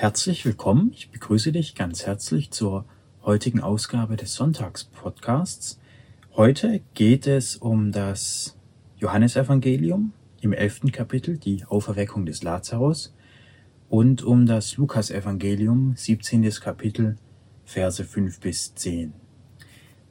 Herzlich 0.00 0.46
willkommen. 0.46 0.92
Ich 0.94 1.10
begrüße 1.10 1.52
dich 1.52 1.74
ganz 1.74 2.06
herzlich 2.06 2.50
zur 2.52 2.86
heutigen 3.22 3.60
Ausgabe 3.60 4.16
des 4.16 4.32
Sonntagspodcasts. 4.32 5.78
Heute 6.34 6.80
geht 6.94 7.26
es 7.26 7.56
um 7.56 7.92
das 7.92 8.56
Johannesevangelium 8.96 10.14
im 10.40 10.54
elften 10.54 10.90
Kapitel, 10.90 11.36
die 11.36 11.66
Auferweckung 11.66 12.24
des 12.24 12.42
Lazarus, 12.42 13.14
und 13.90 14.22
um 14.22 14.46
das 14.46 14.78
Lukasevangelium, 14.78 15.92
17. 15.96 16.48
Kapitel, 16.50 17.18
Verse 17.66 18.02
5 18.02 18.40
bis 18.40 18.74
10. 18.74 19.12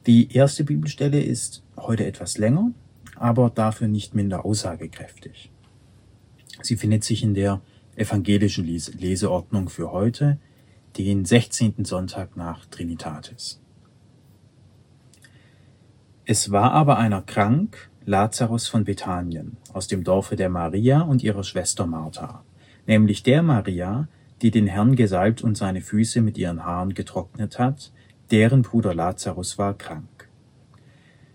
Die 0.06 0.32
erste 0.32 0.62
Bibelstelle 0.62 1.20
ist 1.20 1.64
heute 1.76 2.06
etwas 2.06 2.38
länger, 2.38 2.70
aber 3.16 3.50
dafür 3.50 3.88
nicht 3.88 4.14
minder 4.14 4.44
aussagekräftig. 4.44 5.50
Sie 6.62 6.76
findet 6.76 7.02
sich 7.02 7.24
in 7.24 7.34
der 7.34 7.60
evangelischen 8.00 8.64
Leseordnung 8.64 9.68
für 9.68 9.92
heute, 9.92 10.38
den 10.96 11.24
16. 11.24 11.84
Sonntag 11.84 12.36
nach 12.36 12.64
Trinitatis. 12.66 13.60
Es 16.24 16.50
war 16.50 16.72
aber 16.72 16.98
einer 16.98 17.22
krank, 17.22 17.90
Lazarus 18.06 18.68
von 18.68 18.84
Bethanien, 18.84 19.58
aus 19.72 19.86
dem 19.86 20.02
Dorfe 20.02 20.34
der 20.34 20.48
Maria 20.48 21.02
und 21.02 21.22
ihrer 21.22 21.44
Schwester 21.44 21.86
Martha, 21.86 22.42
nämlich 22.86 23.22
der 23.22 23.42
Maria, 23.42 24.08
die 24.40 24.50
den 24.50 24.66
Herrn 24.66 24.96
gesalbt 24.96 25.42
und 25.42 25.58
seine 25.58 25.82
Füße 25.82 26.22
mit 26.22 26.38
ihren 26.38 26.64
Haaren 26.64 26.94
getrocknet 26.94 27.58
hat, 27.58 27.92
deren 28.30 28.62
Bruder 28.62 28.94
Lazarus 28.94 29.58
war 29.58 29.74
krank. 29.74 30.28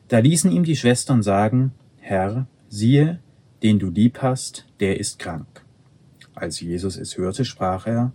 Da 0.08 0.18
ließen 0.18 0.52
ihm 0.52 0.64
die 0.64 0.76
Schwestern 0.76 1.22
sagen, 1.22 1.74
Herr, 2.00 2.48
siehe, 2.68 3.20
den 3.62 3.78
du 3.78 3.90
lieb 3.90 4.22
hast, 4.22 4.66
der 4.80 5.00
ist 5.00 5.20
krank. 5.20 5.65
Als 6.36 6.60
Jesus 6.60 6.98
es 6.98 7.18
hörte, 7.18 7.46
sprach 7.46 7.88
er, 7.88 8.12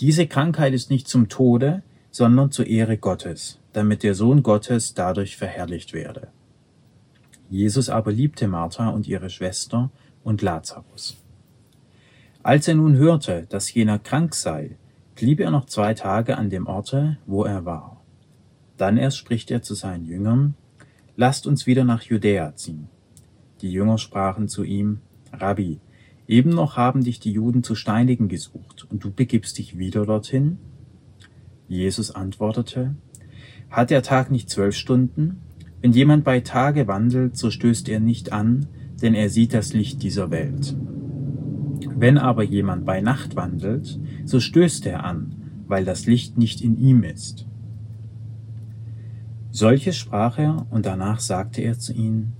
Diese 0.00 0.26
Krankheit 0.26 0.72
ist 0.72 0.90
nicht 0.90 1.06
zum 1.06 1.28
Tode, 1.28 1.82
sondern 2.10 2.50
zur 2.50 2.66
Ehre 2.66 2.96
Gottes, 2.96 3.60
damit 3.72 4.02
der 4.02 4.14
Sohn 4.14 4.42
Gottes 4.42 4.94
dadurch 4.94 5.36
verherrlicht 5.36 5.92
werde. 5.92 6.28
Jesus 7.50 7.88
aber 7.90 8.12
liebte 8.12 8.48
Martha 8.48 8.88
und 8.88 9.06
ihre 9.06 9.28
Schwester 9.28 9.90
und 10.24 10.40
Lazarus. 10.40 11.16
Als 12.42 12.66
er 12.68 12.76
nun 12.76 12.96
hörte, 12.96 13.46
dass 13.50 13.72
jener 13.72 13.98
krank 13.98 14.34
sei, 14.34 14.76
blieb 15.14 15.40
er 15.40 15.50
noch 15.50 15.66
zwei 15.66 15.92
Tage 15.92 16.38
an 16.38 16.48
dem 16.48 16.66
Orte, 16.66 17.18
wo 17.26 17.44
er 17.44 17.66
war. 17.66 18.00
Dann 18.78 18.96
erst 18.96 19.18
spricht 19.18 19.50
er 19.50 19.62
zu 19.62 19.74
seinen 19.74 20.06
Jüngern, 20.06 20.54
Lasst 21.16 21.46
uns 21.46 21.66
wieder 21.66 21.84
nach 21.84 22.02
Judäa 22.02 22.56
ziehen. 22.56 22.88
Die 23.60 23.70
Jünger 23.70 23.98
sprachen 23.98 24.48
zu 24.48 24.64
ihm, 24.64 25.00
Rabbi, 25.34 25.78
Eben 26.30 26.50
noch 26.50 26.76
haben 26.76 27.02
dich 27.02 27.18
die 27.18 27.32
Juden 27.32 27.64
zu 27.64 27.74
steinigen 27.74 28.28
gesucht, 28.28 28.86
und 28.88 29.02
du 29.02 29.10
begibst 29.10 29.58
dich 29.58 29.78
wieder 29.78 30.06
dorthin? 30.06 30.58
Jesus 31.66 32.12
antwortete, 32.12 32.94
Hat 33.68 33.90
der 33.90 34.04
Tag 34.04 34.30
nicht 34.30 34.48
zwölf 34.48 34.76
Stunden? 34.76 35.40
Wenn 35.82 35.90
jemand 35.90 36.22
bei 36.22 36.38
Tage 36.38 36.86
wandelt, 36.86 37.36
so 37.36 37.50
stößt 37.50 37.88
er 37.88 37.98
nicht 37.98 38.30
an, 38.30 38.68
denn 39.02 39.14
er 39.14 39.28
sieht 39.28 39.52
das 39.52 39.72
Licht 39.72 40.04
dieser 40.04 40.30
Welt. 40.30 40.76
Wenn 41.96 42.16
aber 42.16 42.44
jemand 42.44 42.84
bei 42.84 43.00
Nacht 43.00 43.34
wandelt, 43.34 43.98
so 44.24 44.38
stößt 44.38 44.86
er 44.86 45.02
an, 45.02 45.34
weil 45.66 45.84
das 45.84 46.06
Licht 46.06 46.38
nicht 46.38 46.60
in 46.60 46.78
ihm 46.78 47.02
ist. 47.02 47.44
Solches 49.50 49.96
sprach 49.96 50.38
er, 50.38 50.64
und 50.70 50.86
danach 50.86 51.18
sagte 51.18 51.60
er 51.62 51.76
zu 51.76 51.92
ihnen, 51.92 52.34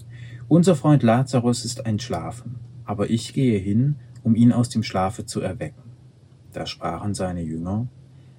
Unser 0.47 0.77
Freund 0.77 1.02
Lazarus 1.02 1.64
ist 1.64 1.84
entschlafen 1.86 2.69
aber 2.91 3.08
ich 3.08 3.33
gehe 3.34 3.56
hin, 3.56 3.94
um 4.24 4.34
ihn 4.34 4.52
aus 4.52 4.69
dem 4.69 4.83
Schlafe 4.83 5.24
zu 5.24 5.41
erwecken. 5.41 5.92
Da 6.52 6.66
sprachen 6.66 7.14
seine 7.14 7.41
Jünger, 7.41 7.86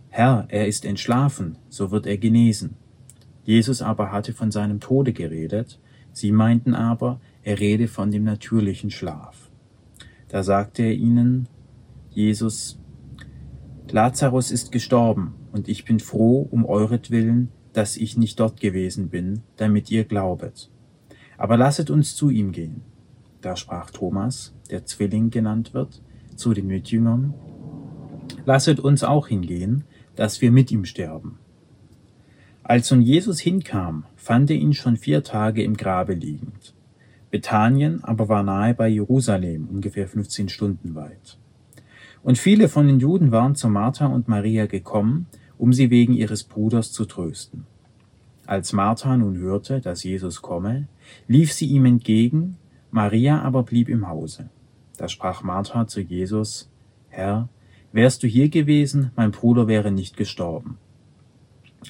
Herr, 0.09 0.45
er 0.49 0.67
ist 0.67 0.83
entschlafen, 0.83 1.57
so 1.69 1.89
wird 1.89 2.05
er 2.05 2.17
genesen. 2.17 2.75
Jesus 3.45 3.81
aber 3.81 4.11
hatte 4.11 4.33
von 4.33 4.51
seinem 4.51 4.81
Tode 4.81 5.13
geredet, 5.13 5.79
sie 6.11 6.33
meinten 6.33 6.75
aber, 6.75 7.21
er 7.43 7.61
rede 7.61 7.87
von 7.87 8.11
dem 8.11 8.25
natürlichen 8.25 8.91
Schlaf. 8.91 9.49
Da 10.27 10.43
sagte 10.43 10.83
er 10.83 10.95
ihnen, 10.95 11.47
Jesus, 12.09 12.77
Lazarus 13.89 14.51
ist 14.51 14.73
gestorben, 14.73 15.33
und 15.53 15.69
ich 15.69 15.85
bin 15.85 16.01
froh 16.01 16.45
um 16.51 16.65
euretwillen, 16.65 17.47
dass 17.71 17.95
ich 17.95 18.17
nicht 18.17 18.37
dort 18.37 18.59
gewesen 18.59 19.07
bin, 19.07 19.43
damit 19.55 19.89
ihr 19.91 20.03
glaubet. 20.03 20.69
Aber 21.37 21.55
lasset 21.55 21.89
uns 21.89 22.17
zu 22.17 22.29
ihm 22.29 22.51
gehen. 22.51 22.90
Da 23.41 23.55
sprach 23.55 23.89
Thomas, 23.89 24.53
der 24.69 24.85
Zwilling 24.85 25.29
genannt 25.29 25.73
wird, 25.73 26.01
zu 26.35 26.53
den 26.53 26.67
Mitjüngern, 26.67 27.33
Lasset 28.45 28.79
uns 28.79 29.03
auch 29.03 29.27
hingehen, 29.27 29.83
dass 30.15 30.41
wir 30.41 30.51
mit 30.51 30.71
ihm 30.71 30.85
sterben. 30.85 31.37
Als 32.63 32.89
nun 32.91 33.01
Jesus 33.01 33.39
hinkam, 33.39 34.05
fand 34.15 34.49
er 34.49 34.55
ihn 34.55 34.73
schon 34.73 34.97
vier 34.97 35.23
Tage 35.23 35.63
im 35.63 35.75
Grabe 35.75 36.13
liegend. 36.13 36.73
Bethanien 37.29 38.03
aber 38.03 38.29
war 38.29 38.43
nahe 38.43 38.73
bei 38.73 38.87
Jerusalem, 38.87 39.67
ungefähr 39.71 40.07
15 40.07 40.49
Stunden 40.49 40.95
weit. 40.95 41.37
Und 42.23 42.37
viele 42.37 42.69
von 42.69 42.87
den 42.87 42.99
Juden 42.99 43.31
waren 43.31 43.55
zu 43.55 43.67
Martha 43.67 44.05
und 44.05 44.27
Maria 44.27 44.65
gekommen, 44.67 45.27
um 45.57 45.73
sie 45.73 45.89
wegen 45.89 46.13
ihres 46.13 46.43
Bruders 46.43 46.91
zu 46.91 47.05
trösten. 47.05 47.65
Als 48.45 48.73
Martha 48.73 49.15
nun 49.17 49.37
hörte, 49.37 49.79
dass 49.79 50.03
Jesus 50.03 50.41
komme, 50.41 50.87
lief 51.27 51.53
sie 51.53 51.67
ihm 51.67 51.85
entgegen, 51.85 52.57
Maria 52.91 53.41
aber 53.41 53.63
blieb 53.63 53.87
im 53.87 54.07
Hause. 54.09 54.49
Da 54.97 55.07
sprach 55.07 55.43
Martha 55.43 55.87
zu 55.87 56.01
Jesus, 56.01 56.69
Herr, 57.07 57.47
wärst 57.93 58.21
du 58.21 58.27
hier 58.27 58.49
gewesen, 58.49 59.11
mein 59.15 59.31
Bruder 59.31 59.67
wäre 59.67 59.91
nicht 59.91 60.17
gestorben. 60.17 60.77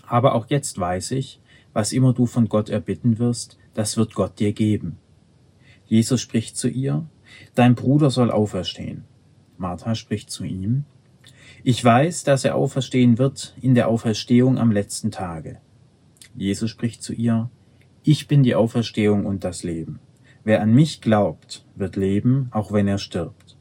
Aber 0.07 0.35
auch 0.35 0.45
jetzt 0.47 0.79
weiß 0.79 1.11
ich, 1.11 1.41
was 1.73 1.91
immer 1.91 2.13
du 2.13 2.27
von 2.27 2.47
Gott 2.47 2.69
erbitten 2.69 3.17
wirst, 3.17 3.57
das 3.73 3.97
wird 3.97 4.13
Gott 4.13 4.39
dir 4.39 4.53
geben. 4.53 4.97
Jesus 5.85 6.21
spricht 6.21 6.55
zu 6.55 6.69
ihr, 6.69 7.05
Dein 7.55 7.75
Bruder 7.75 8.09
soll 8.09 8.29
auferstehen. 8.29 9.05
Martha 9.57 9.95
spricht 9.95 10.29
zu 10.29 10.43
ihm, 10.43 10.85
Ich 11.63 11.83
weiß, 11.83 12.23
dass 12.23 12.45
er 12.45 12.55
auferstehen 12.55 13.17
wird 13.17 13.55
in 13.61 13.73
der 13.73 13.87
Auferstehung 13.87 14.57
am 14.57 14.71
letzten 14.71 15.11
Tage. 15.11 15.57
Jesus 16.35 16.69
spricht 16.69 17.01
zu 17.01 17.13
ihr, 17.13 17.49
Ich 18.03 18.27
bin 18.27 18.43
die 18.43 18.55
Auferstehung 18.55 19.25
und 19.25 19.43
das 19.43 19.63
Leben. 19.63 19.99
Wer 20.43 20.61
an 20.61 20.73
mich 20.73 21.01
glaubt, 21.01 21.65
wird 21.75 21.95
leben, 21.95 22.47
auch 22.51 22.71
wenn 22.71 22.87
er 22.87 22.97
stirbt. 22.97 23.57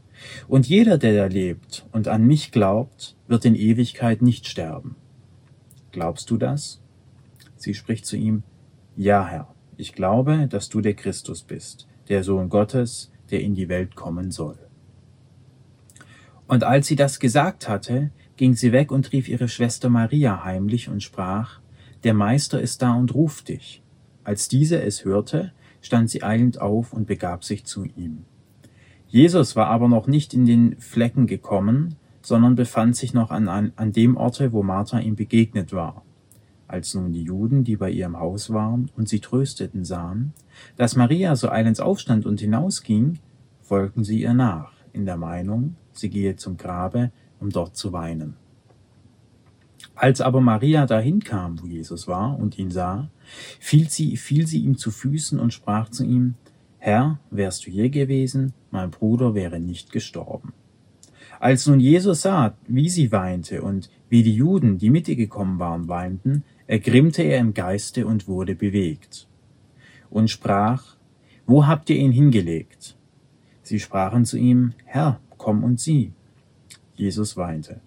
Und 0.48 0.68
jeder, 0.68 0.98
der 0.98 1.28
lebt 1.28 1.86
und 1.92 2.08
an 2.08 2.26
mich 2.26 2.52
glaubt, 2.52 3.16
wird 3.26 3.44
in 3.44 3.54
Ewigkeit 3.54 4.22
nicht 4.22 4.46
sterben. 4.46 4.96
Glaubst 5.92 6.30
du 6.30 6.36
das? 6.36 6.80
Sie 7.56 7.74
spricht 7.74 8.06
zu 8.06 8.16
ihm, 8.16 8.42
Ja, 8.96 9.26
Herr, 9.26 9.54
ich 9.76 9.92
glaube, 9.92 10.46
dass 10.48 10.68
du 10.68 10.80
der 10.80 10.94
Christus 10.94 11.42
bist, 11.42 11.86
der 12.08 12.24
Sohn 12.24 12.48
Gottes, 12.48 13.10
der 13.30 13.40
in 13.40 13.54
die 13.54 13.68
Welt 13.68 13.94
kommen 13.94 14.30
soll. 14.30 14.58
Und 16.46 16.64
als 16.64 16.86
sie 16.86 16.96
das 16.96 17.20
gesagt 17.20 17.68
hatte, 17.68 18.10
ging 18.36 18.54
sie 18.54 18.72
weg 18.72 18.90
und 18.90 19.12
rief 19.12 19.28
ihre 19.28 19.48
Schwester 19.48 19.88
Maria 19.88 20.44
heimlich 20.44 20.88
und 20.88 21.02
sprach, 21.02 21.60
Der 22.02 22.14
Meister 22.14 22.60
ist 22.60 22.82
da 22.82 22.94
und 22.94 23.14
ruft 23.14 23.48
dich. 23.48 23.82
Als 24.24 24.48
diese 24.48 24.82
es 24.82 25.04
hörte, 25.04 25.52
stand 25.80 26.10
sie 26.10 26.22
eilend 26.22 26.60
auf 26.60 26.92
und 26.92 27.06
begab 27.06 27.44
sich 27.44 27.64
zu 27.64 27.84
ihm. 27.84 28.24
Jesus 29.08 29.56
war 29.56 29.66
aber 29.66 29.88
noch 29.88 30.06
nicht 30.06 30.34
in 30.34 30.46
den 30.46 30.76
Flecken 30.78 31.26
gekommen, 31.26 31.96
sondern 32.22 32.54
befand 32.54 32.96
sich 32.96 33.14
noch 33.14 33.30
an, 33.30 33.48
an, 33.48 33.72
an 33.76 33.92
dem 33.92 34.16
Orte, 34.16 34.52
wo 34.52 34.62
Martha 34.62 34.98
ihm 35.00 35.16
begegnet 35.16 35.72
war. 35.72 36.04
Als 36.68 36.94
nun 36.94 37.12
die 37.12 37.24
Juden, 37.24 37.64
die 37.64 37.76
bei 37.76 37.90
ihrem 37.90 38.20
Haus 38.20 38.52
waren 38.52 38.90
und 38.96 39.08
sie 39.08 39.18
trösteten, 39.18 39.84
sahen, 39.84 40.32
dass 40.76 40.94
Maria 40.94 41.34
so 41.34 41.50
eilends 41.50 41.80
aufstand 41.80 42.26
und 42.26 42.40
hinausging, 42.40 43.18
folgten 43.60 44.04
sie 44.04 44.20
ihr 44.20 44.34
nach, 44.34 44.72
in 44.92 45.06
der 45.06 45.16
Meinung, 45.16 45.74
sie 45.92 46.10
gehe 46.10 46.36
zum 46.36 46.56
Grabe, 46.56 47.10
um 47.40 47.50
dort 47.50 47.76
zu 47.76 47.92
weinen. 47.92 48.36
Als 49.94 50.20
aber 50.20 50.40
Maria 50.40 50.86
dahin 50.86 51.20
kam, 51.20 51.60
wo 51.60 51.66
Jesus 51.66 52.08
war, 52.08 52.38
und 52.38 52.58
ihn 52.58 52.70
sah, 52.70 53.10
fiel 53.58 53.88
sie, 53.88 54.16
fiel 54.16 54.46
sie 54.46 54.60
ihm 54.60 54.76
zu 54.78 54.90
Füßen 54.90 55.38
und 55.38 55.52
sprach 55.52 55.90
zu 55.90 56.04
ihm, 56.04 56.34
Herr, 56.78 57.18
wärst 57.30 57.66
du 57.66 57.70
hier 57.70 57.90
gewesen, 57.90 58.54
mein 58.70 58.90
Bruder 58.90 59.34
wäre 59.34 59.60
nicht 59.60 59.92
gestorben. 59.92 60.54
Als 61.38 61.66
nun 61.66 61.80
Jesus 61.80 62.22
sah, 62.22 62.54
wie 62.66 62.88
sie 62.88 63.12
weinte 63.12 63.62
und 63.62 63.90
wie 64.08 64.22
die 64.22 64.34
Juden, 64.34 64.78
die 64.78 64.90
mit 64.90 65.08
ihr 65.08 65.16
gekommen 65.16 65.58
waren, 65.58 65.88
weinten, 65.88 66.44
ergrimmte 66.66 67.22
er 67.22 67.38
im 67.38 67.54
Geiste 67.54 68.06
und 68.06 68.28
wurde 68.28 68.54
bewegt. 68.54 69.26
Und 70.08 70.30
sprach, 70.30 70.96
Wo 71.46 71.66
habt 71.66 71.90
ihr 71.90 71.96
ihn 71.96 72.12
hingelegt? 72.12 72.96
Sie 73.62 73.80
sprachen 73.80 74.24
zu 74.24 74.36
ihm, 74.36 74.72
Herr, 74.84 75.20
komm 75.36 75.64
und 75.64 75.80
sieh. 75.80 76.12
Jesus 76.94 77.36
weinte. 77.36 77.80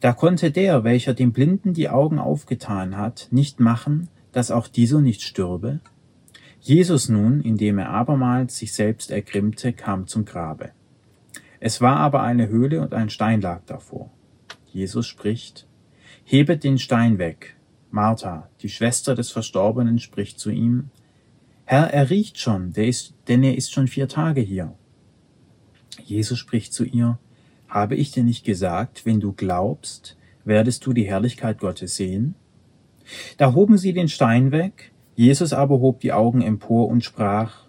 Da 0.00 0.12
konnte 0.12 0.50
der, 0.50 0.84
welcher 0.84 1.14
dem 1.14 1.32
Blinden 1.32 1.74
die 1.74 1.88
Augen 1.88 2.18
aufgetan 2.18 2.96
hat, 2.96 3.28
nicht 3.30 3.60
machen, 3.60 4.08
dass 4.32 4.50
auch 4.50 4.68
dieser 4.68 5.00
nicht 5.00 5.22
stürbe? 5.22 5.80
Jesus 6.60 7.08
nun, 7.08 7.40
indem 7.40 7.78
er 7.78 7.90
abermals 7.90 8.56
sich 8.56 8.72
selbst 8.72 9.10
ergrimmte, 9.10 9.72
kam 9.72 10.06
zum 10.06 10.24
Grabe. 10.24 10.70
Es 11.60 11.80
war 11.80 11.96
aber 11.96 12.22
eine 12.22 12.48
Höhle 12.48 12.80
und 12.80 12.94
ein 12.94 13.10
Stein 13.10 13.40
lag 13.40 13.62
davor. 13.66 14.10
Jesus 14.72 15.06
spricht, 15.06 15.66
Hebet 16.24 16.64
den 16.64 16.78
Stein 16.78 17.18
weg. 17.18 17.56
Martha, 17.90 18.48
die 18.60 18.68
Schwester 18.68 19.14
des 19.14 19.30
Verstorbenen, 19.30 19.98
spricht 19.98 20.40
zu 20.40 20.50
ihm, 20.50 20.90
Herr, 21.66 21.92
er 21.92 22.10
riecht 22.10 22.38
schon, 22.38 22.72
ist, 22.72 23.14
denn 23.28 23.42
er 23.42 23.56
ist 23.56 23.72
schon 23.72 23.88
vier 23.88 24.08
Tage 24.08 24.40
hier. 24.40 24.74
Jesus 26.02 26.38
spricht 26.38 26.72
zu 26.72 26.84
ihr, 26.84 27.18
Habe 27.74 27.96
ich 27.96 28.12
dir 28.12 28.22
nicht 28.22 28.44
gesagt, 28.44 29.04
wenn 29.04 29.18
du 29.18 29.32
glaubst, 29.32 30.16
werdest 30.44 30.86
du 30.86 30.92
die 30.92 31.08
Herrlichkeit 31.08 31.58
Gottes 31.58 31.96
sehen? 31.96 32.36
Da 33.36 33.52
hoben 33.52 33.78
sie 33.78 33.92
den 33.92 34.06
Stein 34.06 34.52
weg, 34.52 34.92
Jesus 35.16 35.52
aber 35.52 35.80
hob 35.80 35.98
die 35.98 36.12
Augen 36.12 36.40
empor 36.40 36.86
und 36.86 37.02
sprach, 37.02 37.64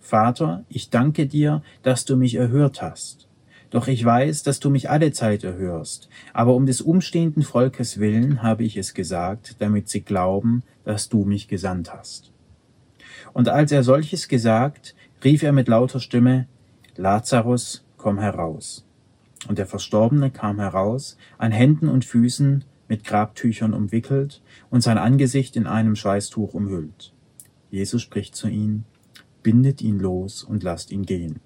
Vater, 0.00 0.64
ich 0.68 0.90
danke 0.90 1.28
dir, 1.28 1.62
dass 1.84 2.04
du 2.04 2.16
mich 2.16 2.34
erhört 2.34 2.82
hast. 2.82 3.28
Doch 3.70 3.86
ich 3.86 4.04
weiß, 4.04 4.42
dass 4.42 4.58
du 4.58 4.68
mich 4.68 4.90
alle 4.90 5.12
Zeit 5.12 5.44
erhörst, 5.44 6.08
aber 6.32 6.56
um 6.56 6.66
des 6.66 6.80
umstehenden 6.80 7.44
Volkes 7.44 8.00
willen 8.00 8.42
habe 8.42 8.64
ich 8.64 8.76
es 8.76 8.94
gesagt, 8.94 9.54
damit 9.60 9.88
sie 9.88 10.00
glauben, 10.00 10.64
dass 10.84 11.08
du 11.08 11.24
mich 11.24 11.46
gesandt 11.46 11.94
hast. 11.94 12.32
Und 13.32 13.48
als 13.48 13.70
er 13.70 13.84
solches 13.84 14.26
gesagt, 14.26 14.96
rief 15.22 15.44
er 15.44 15.52
mit 15.52 15.68
lauter 15.68 16.00
Stimme, 16.00 16.48
Lazarus, 16.96 17.84
komm 17.96 18.18
heraus. 18.18 18.85
Und 19.48 19.58
der 19.58 19.66
Verstorbene 19.66 20.30
kam 20.30 20.58
heraus, 20.58 21.16
an 21.38 21.52
Händen 21.52 21.88
und 21.88 22.04
Füßen 22.04 22.64
mit 22.88 23.04
Grabtüchern 23.04 23.74
umwickelt 23.74 24.42
und 24.70 24.80
sein 24.80 24.98
Angesicht 24.98 25.56
in 25.56 25.66
einem 25.66 25.96
Schweißtuch 25.96 26.54
umhüllt. 26.54 27.12
Jesus 27.70 28.02
spricht 28.02 28.36
zu 28.36 28.48
ihm, 28.48 28.84
bindet 29.42 29.82
ihn 29.82 29.98
los 29.98 30.42
und 30.42 30.62
lasst 30.62 30.90
ihn 30.92 31.04
gehen. 31.04 31.40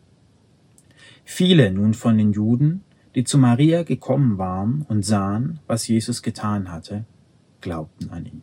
Viele 1.25 1.73
nun 1.73 1.95
von 1.95 2.19
den 2.19 2.33
Juden, 2.33 2.83
die 3.15 3.25
zu 3.25 3.39
Maria 3.39 3.83
gekommen 3.83 4.39
waren 4.39 4.85
und 4.89 5.05
sahen, 5.05 5.61
was 5.67 5.89
Jesus 5.89 6.23
getan 6.23 6.71
hatte, 6.71 7.05
glaubten 7.61 8.11
an 8.11 8.27
ihn. 8.27 8.43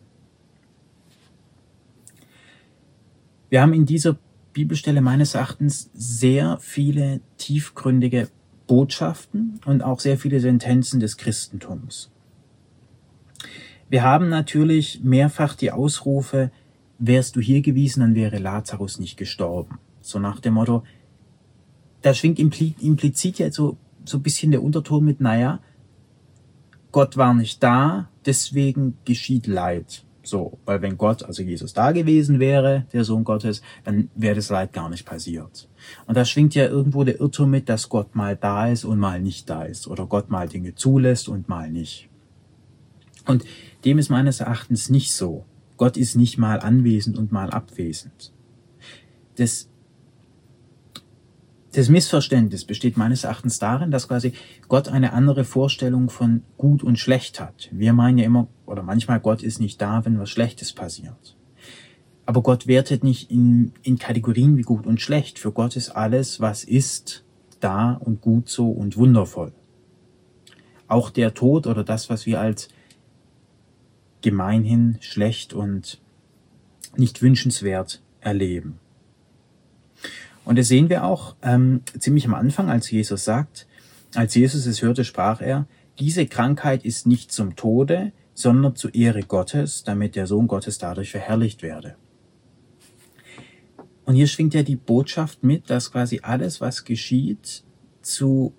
Wir 3.50 3.62
haben 3.62 3.74
in 3.74 3.86
dieser 3.86 4.18
Bibelstelle 4.54 5.02
meines 5.02 5.36
Erachtens 5.36 5.90
sehr 5.94 6.58
viele 6.60 7.22
tiefgründige 7.38 8.30
Botschaften 8.68 9.60
und 9.66 9.82
auch 9.82 10.00
sehr 10.00 10.18
viele 10.18 10.40
Sentenzen 10.40 11.00
des 11.00 11.18
Christentums. 11.18 12.12
Wir 13.90 14.04
haben 14.04 14.28
natürlich 14.30 15.02
mehrfach 15.04 15.56
die 15.56 15.72
Ausrufe, 15.72 16.52
wärst 17.00 17.36
du 17.36 17.42
hier 17.42 17.62
gewesen, 17.62 18.02
dann 18.02 18.16
wäre 18.16 18.38
Lazarus 18.38 19.00
nicht 19.00 19.18
gestorben. 19.18 19.80
So 20.02 20.20
nach 20.20 20.40
dem 20.40 20.56
Motto, 20.56 20.84
da 22.02 22.14
schwingt 22.14 22.40
implizit 22.40 23.40
ja 23.40 23.52
so, 23.52 23.78
so 24.06 24.18
ein 24.18 24.24
bisschen 24.24 24.52
der 24.52 24.64
Unterton 24.64 25.06
mit, 25.06 25.22
naja, 25.22 25.60
Gott 26.92 27.18
war 27.18 27.34
nicht 27.34 27.62
da, 27.64 28.10
deswegen 28.26 28.98
geschieht 29.06 29.48
Leid. 29.48 30.04
So, 30.28 30.60
weil 30.66 30.82
wenn 30.82 30.98
Gott, 30.98 31.24
also 31.24 31.42
Jesus 31.42 31.72
da 31.72 31.94
gewesen 31.94 32.42
wäre, 32.42 32.86
der 32.92 33.06
Sohn 33.06 33.24
Gottes, 33.24 33.62
dann 33.86 34.10
wäre 34.14 34.36
das 34.36 34.50
Leid 34.50 34.74
gar 34.74 34.90
nicht 34.90 35.06
passiert. 35.06 35.70
Und 36.06 36.18
da 36.18 36.26
schwingt 36.26 36.54
ja 36.54 36.66
irgendwo 36.66 37.06
der 37.06 37.22
Irrtum 37.22 37.50
mit, 37.50 37.70
dass 37.70 37.88
Gott 37.88 38.14
mal 38.14 38.36
da 38.36 38.68
ist 38.68 38.84
und 38.84 39.00
mal 39.00 39.22
nicht 39.22 39.50
da 39.50 39.64
ist. 39.64 39.88
Oder 39.88 40.06
Gott 40.06 40.30
mal 40.30 40.50
Dinge 40.50 40.76
zulässt 40.76 41.30
und 41.30 41.48
mal 41.48 41.72
nicht. 41.72 42.10
Und 43.26 43.46
dem 43.86 44.00
ist 44.00 44.10
meines 44.10 44.42
Erachtens 44.42 44.90
nicht 44.90 45.14
so. 45.14 45.46
Gott 45.78 45.96
ist 45.96 46.18
nicht 46.18 46.38
mal 46.38 46.60
anwesend 46.60 47.18
und 47.18 47.32
mal 47.32 47.50
abwesend. 47.50 48.34
Das, 49.36 49.70
das 51.72 51.88
Missverständnis 51.88 52.66
besteht 52.66 52.98
meines 52.98 53.24
Erachtens 53.24 53.60
darin, 53.60 53.92
dass 53.92 54.10
quasi 54.10 54.34
Gott 54.68 54.90
eine 54.90 55.14
andere 55.14 55.46
Vorstellung 55.46 56.10
von 56.10 56.44
gut 56.58 56.84
und 56.84 57.00
schlecht 57.00 57.40
hat. 57.40 57.70
Wir 57.72 57.94
meinen 57.94 58.18
ja 58.18 58.26
immer, 58.26 58.50
oder 58.68 58.84
manchmal, 58.84 59.20
Gott 59.20 59.42
ist 59.42 59.60
nicht 59.60 59.82
da, 59.82 60.06
wenn 60.06 60.20
was 60.20 60.30
Schlechtes 60.30 60.74
passiert. 60.74 61.36
Aber 62.26 62.44
Gott 62.44 62.68
wertet 62.68 63.04
nicht 63.04 63.32
in, 63.32 63.72
in 63.84 63.98
Kategorien 63.98 64.58
wie 64.58 64.64
gut 64.64 64.86
und 64.86 65.02
schlecht. 65.02 65.40
Für 65.40 65.52
Gott 65.52 65.76
ist 65.76 65.90
alles, 65.90 66.42
was 66.42 66.64
ist, 66.64 67.24
da 67.60 67.94
und 67.94 68.22
gut 68.22 68.50
so 68.50 68.70
und 68.70 68.98
wundervoll. 68.98 69.54
Auch 70.88 71.10
der 71.10 71.34
Tod 71.34 71.68
oder 71.68 71.84
das, 71.84 72.10
was 72.10 72.26
wir 72.26 72.40
als 72.40 72.68
gemeinhin 74.22 74.98
schlecht 75.00 75.54
und 75.54 76.02
nicht 76.98 77.22
wünschenswert 77.22 78.02
erleben. 78.20 78.80
Und 80.44 80.58
das 80.58 80.68
sehen 80.68 80.90
wir 80.90 81.04
auch 81.04 81.36
ähm, 81.42 81.82
ziemlich 81.98 82.26
am 82.26 82.34
Anfang, 82.34 82.70
als 82.70 82.90
Jesus 82.90 83.24
sagt, 83.24 83.68
als 84.16 84.34
Jesus 84.36 84.66
es 84.66 84.82
hörte, 84.82 85.04
sprach 85.04 85.42
er, 85.42 85.66
diese 86.00 86.26
Krankheit 86.26 86.86
ist 86.86 87.08
nicht 87.08 87.32
zum 87.32 87.56
Tode, 87.56 88.12
sondern 88.38 88.76
zur 88.76 88.94
Ehre 88.94 89.24
Gottes, 89.24 89.84
damit 89.84 90.16
der 90.16 90.28
Sohn 90.28 90.48
Gottes 90.48 90.78
dadurch 90.78 91.12
verherrlicht 91.12 91.64
werde. 91.64 91.96
Und 94.06 94.16
hier 94.16 94.28
schwingt 94.28 94.54
ja 94.54 94.64
die 94.64 94.76
Botschaft 94.76 95.44
mit, 95.44 95.70
dass 95.70 95.92
quasi 95.92 96.22
alles, 96.24 96.62
was 96.62 96.86
geschieht, 96.86 97.64
zu 98.02 98.54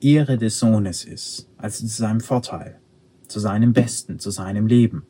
Ehre 0.00 0.38
des 0.38 0.58
Sohnes 0.58 1.04
ist, 1.04 1.48
also 1.56 1.86
zu 1.86 1.94
seinem 1.94 2.20
Vorteil 2.20 2.78
zu 3.28 3.40
seinem 3.40 3.72
Besten, 3.72 4.18
zu 4.18 4.30
seinem 4.30 4.66
Leben. 4.66 5.04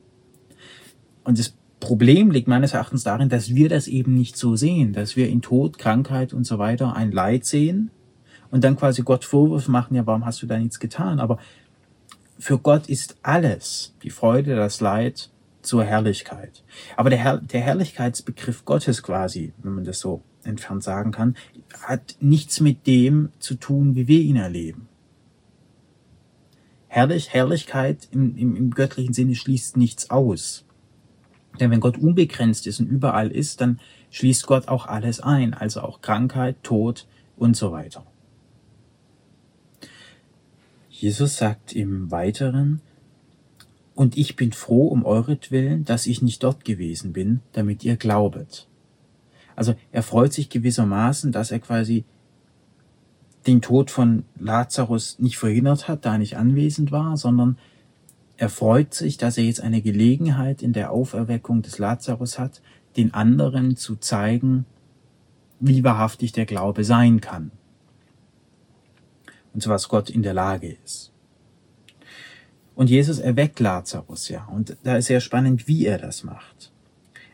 Und 1.24 1.38
das 1.38 1.54
Problem 1.80 2.30
liegt 2.30 2.48
meines 2.48 2.72
Erachtens 2.72 3.02
darin, 3.04 3.28
dass 3.28 3.54
wir 3.54 3.68
das 3.68 3.88
eben 3.88 4.14
nicht 4.14 4.36
so 4.36 4.56
sehen, 4.56 4.92
dass 4.92 5.16
wir 5.16 5.28
in 5.28 5.42
Tod, 5.42 5.78
Krankheit 5.78 6.32
und 6.32 6.44
so 6.44 6.58
weiter 6.58 6.96
ein 6.96 7.12
Leid 7.12 7.44
sehen 7.44 7.90
und 8.50 8.64
dann 8.64 8.76
quasi 8.76 9.02
Gott 9.02 9.24
Vorwurf 9.24 9.68
machen, 9.68 9.94
ja, 9.94 10.06
warum 10.06 10.24
hast 10.24 10.42
du 10.42 10.46
da 10.46 10.58
nichts 10.58 10.80
getan? 10.80 11.20
Aber 11.20 11.38
für 12.44 12.58
Gott 12.58 12.90
ist 12.90 13.16
alles, 13.22 13.94
die 14.02 14.10
Freude, 14.10 14.54
das 14.54 14.82
Leid, 14.82 15.30
zur 15.62 15.82
Herrlichkeit. 15.82 16.62
Aber 16.94 17.08
der, 17.08 17.18
Herr, 17.18 17.38
der 17.38 17.62
Herrlichkeitsbegriff 17.62 18.66
Gottes 18.66 19.02
quasi, 19.02 19.54
wenn 19.62 19.72
man 19.72 19.84
das 19.84 19.98
so 19.98 20.20
entfernt 20.42 20.82
sagen 20.82 21.10
kann, 21.10 21.36
hat 21.80 22.16
nichts 22.20 22.60
mit 22.60 22.86
dem 22.86 23.30
zu 23.38 23.54
tun, 23.54 23.94
wie 23.94 24.08
wir 24.08 24.20
ihn 24.20 24.36
erleben. 24.36 24.88
Herrlich, 26.86 27.32
Herrlichkeit 27.32 28.08
im, 28.10 28.36
im, 28.36 28.56
im 28.56 28.70
göttlichen 28.72 29.14
Sinne 29.14 29.36
schließt 29.36 29.78
nichts 29.78 30.10
aus. 30.10 30.66
Denn 31.58 31.70
wenn 31.70 31.80
Gott 31.80 31.96
unbegrenzt 31.96 32.66
ist 32.66 32.78
und 32.78 32.88
überall 32.88 33.30
ist, 33.30 33.62
dann 33.62 33.80
schließt 34.10 34.46
Gott 34.46 34.68
auch 34.68 34.84
alles 34.84 35.18
ein, 35.18 35.54
also 35.54 35.80
auch 35.80 36.02
Krankheit, 36.02 36.56
Tod 36.62 37.06
und 37.38 37.56
so 37.56 37.72
weiter. 37.72 38.04
Jesus 40.96 41.38
sagt 41.38 41.72
im 41.74 42.12
Weiteren, 42.12 42.80
und 43.96 44.16
ich 44.16 44.36
bin 44.36 44.52
froh 44.52 44.86
um 44.86 45.04
euretwillen, 45.04 45.84
dass 45.84 46.06
ich 46.06 46.22
nicht 46.22 46.42
dort 46.44 46.64
gewesen 46.64 47.12
bin, 47.12 47.40
damit 47.52 47.84
ihr 47.84 47.96
glaubet. 47.96 48.68
Also 49.56 49.74
er 49.90 50.04
freut 50.04 50.32
sich 50.32 50.48
gewissermaßen, 50.48 51.32
dass 51.32 51.50
er 51.50 51.58
quasi 51.58 52.04
den 53.48 53.60
Tod 53.60 53.90
von 53.90 54.24
Lazarus 54.38 55.18
nicht 55.18 55.36
verhindert 55.36 55.88
hat, 55.88 56.04
da 56.04 56.12
er 56.12 56.18
nicht 56.18 56.36
anwesend 56.36 56.92
war, 56.92 57.16
sondern 57.16 57.58
er 58.36 58.48
freut 58.48 58.94
sich, 58.94 59.16
dass 59.16 59.36
er 59.36 59.44
jetzt 59.44 59.60
eine 59.60 59.82
Gelegenheit 59.82 60.62
in 60.62 60.72
der 60.72 60.92
Auferweckung 60.92 61.62
des 61.62 61.78
Lazarus 61.78 62.38
hat, 62.38 62.62
den 62.96 63.14
anderen 63.14 63.76
zu 63.76 63.96
zeigen, 63.96 64.64
wie 65.58 65.82
wahrhaftig 65.82 66.30
der 66.30 66.46
Glaube 66.46 66.84
sein 66.84 67.20
kann. 67.20 67.50
Und 69.54 69.62
so 69.62 69.70
was 69.70 69.88
Gott 69.88 70.10
in 70.10 70.22
der 70.22 70.34
Lage 70.34 70.76
ist. 70.84 71.12
Und 72.74 72.90
Jesus 72.90 73.18
erweckt 73.18 73.60
Lazarus 73.60 74.28
ja. 74.28 74.46
Und 74.46 74.76
da 74.82 74.96
ist 74.96 75.06
sehr 75.06 75.20
spannend, 75.20 75.68
wie 75.68 75.86
er 75.86 75.98
das 75.98 76.24
macht. 76.24 76.72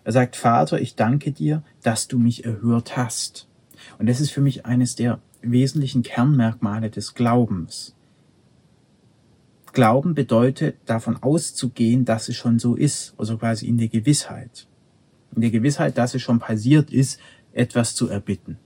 Er 0.04 0.12
sagt, 0.12 0.36
Vater, 0.36 0.80
ich 0.80 0.94
danke 0.94 1.32
dir, 1.32 1.62
dass 1.82 2.08
du 2.08 2.18
mich 2.18 2.44
erhört 2.44 2.96
hast. 2.96 3.48
Und 3.98 4.08
das 4.08 4.20
ist 4.20 4.30
für 4.30 4.40
mich 4.40 4.66
eines 4.66 4.96
der 4.96 5.20
wesentlichen 5.42 6.02
Kernmerkmale 6.02 6.90
des 6.90 7.14
Glaubens. 7.14 7.94
Glauben 9.72 10.14
bedeutet, 10.14 10.76
davon 10.86 11.16
auszugehen, 11.22 12.04
dass 12.04 12.28
es 12.28 12.36
schon 12.36 12.58
so 12.58 12.74
ist, 12.74 13.14
also 13.18 13.38
quasi 13.38 13.66
in 13.66 13.78
der 13.78 13.88
Gewissheit. 13.88 14.66
In 15.34 15.42
der 15.42 15.50
Gewissheit, 15.50 15.96
dass 15.96 16.14
es 16.14 16.22
schon 16.22 16.40
passiert 16.40 16.90
ist, 16.90 17.20
etwas 17.52 17.94
zu 17.94 18.08
erbitten. 18.08 18.58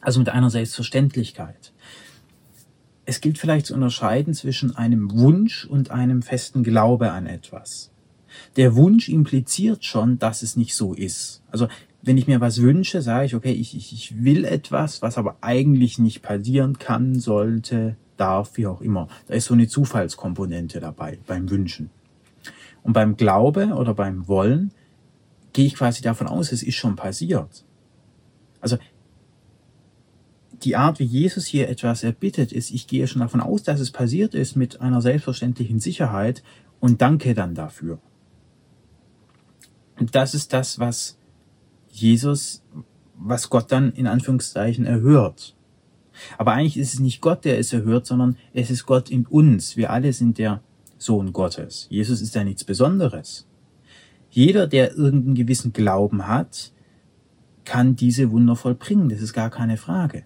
Also 0.00 0.18
mit 0.18 0.30
einer 0.30 0.50
Selbstverständlichkeit. 0.50 1.72
Es 3.04 3.20
gilt 3.20 3.38
vielleicht 3.38 3.66
zu 3.66 3.74
unterscheiden 3.74 4.34
zwischen 4.34 4.76
einem 4.76 5.10
Wunsch 5.12 5.64
und 5.64 5.90
einem 5.90 6.22
festen 6.22 6.62
Glaube 6.62 7.10
an 7.12 7.26
etwas. 7.26 7.90
Der 8.56 8.76
Wunsch 8.76 9.08
impliziert 9.08 9.84
schon, 9.84 10.18
dass 10.18 10.42
es 10.42 10.56
nicht 10.56 10.74
so 10.74 10.94
ist. 10.94 11.42
Also 11.50 11.68
wenn 12.02 12.16
ich 12.16 12.26
mir 12.26 12.40
was 12.40 12.60
wünsche, 12.60 13.02
sage 13.02 13.26
ich, 13.26 13.34
okay, 13.34 13.52
ich, 13.52 13.76
ich, 13.76 13.92
ich 13.92 14.24
will 14.24 14.44
etwas, 14.44 15.02
was 15.02 15.18
aber 15.18 15.36
eigentlich 15.40 15.98
nicht 15.98 16.22
passieren 16.22 16.78
kann, 16.78 17.18
sollte, 17.18 17.96
darf, 18.16 18.56
wie 18.56 18.66
auch 18.66 18.80
immer. 18.80 19.08
Da 19.26 19.34
ist 19.34 19.46
so 19.46 19.54
eine 19.54 19.68
Zufallskomponente 19.68 20.80
dabei 20.80 21.18
beim 21.26 21.50
Wünschen. 21.50 21.90
Und 22.82 22.92
beim 22.92 23.16
Glaube 23.16 23.74
oder 23.74 23.94
beim 23.94 24.28
Wollen 24.28 24.72
gehe 25.52 25.66
ich 25.66 25.74
quasi 25.74 26.02
davon 26.02 26.26
aus, 26.26 26.52
es 26.52 26.62
ist 26.62 26.76
schon 26.76 26.96
passiert. 26.96 27.64
Also 28.60 28.78
die 30.64 30.76
Art, 30.76 30.98
wie 30.98 31.04
Jesus 31.04 31.46
hier 31.46 31.68
etwas 31.68 32.02
erbittet, 32.02 32.52
ist, 32.52 32.70
ich 32.70 32.86
gehe 32.86 33.06
schon 33.06 33.20
davon 33.20 33.40
aus, 33.40 33.62
dass 33.62 33.80
es 33.80 33.90
passiert 33.90 34.34
ist 34.34 34.56
mit 34.56 34.80
einer 34.80 35.00
selbstverständlichen 35.00 35.80
Sicherheit 35.80 36.42
und 36.80 37.00
danke 37.00 37.34
dann 37.34 37.54
dafür. 37.54 37.98
Und 39.98 40.14
das 40.14 40.34
ist 40.34 40.52
das, 40.52 40.78
was 40.78 41.18
Jesus, 41.90 42.62
was 43.16 43.50
Gott 43.50 43.70
dann 43.70 43.92
in 43.92 44.06
Anführungszeichen 44.06 44.84
erhört. 44.86 45.54
Aber 46.38 46.52
eigentlich 46.52 46.76
ist 46.76 46.94
es 46.94 47.00
nicht 47.00 47.20
Gott, 47.20 47.44
der 47.44 47.58
es 47.58 47.72
erhört, 47.72 48.06
sondern 48.06 48.36
es 48.52 48.70
ist 48.70 48.86
Gott 48.86 49.10
in 49.10 49.26
uns. 49.26 49.76
Wir 49.76 49.90
alle 49.90 50.12
sind 50.12 50.38
der 50.38 50.62
Sohn 50.98 51.32
Gottes. 51.32 51.86
Jesus 51.90 52.20
ist 52.20 52.34
ja 52.34 52.44
nichts 52.44 52.64
Besonderes. 52.64 53.46
Jeder, 54.30 54.66
der 54.66 54.96
irgendeinen 54.96 55.34
gewissen 55.34 55.72
Glauben 55.72 56.26
hat, 56.26 56.72
kann 57.64 57.96
diese 57.96 58.30
Wunder 58.30 58.56
vollbringen. 58.56 59.08
Das 59.08 59.20
ist 59.20 59.32
gar 59.32 59.50
keine 59.50 59.76
Frage. 59.76 60.24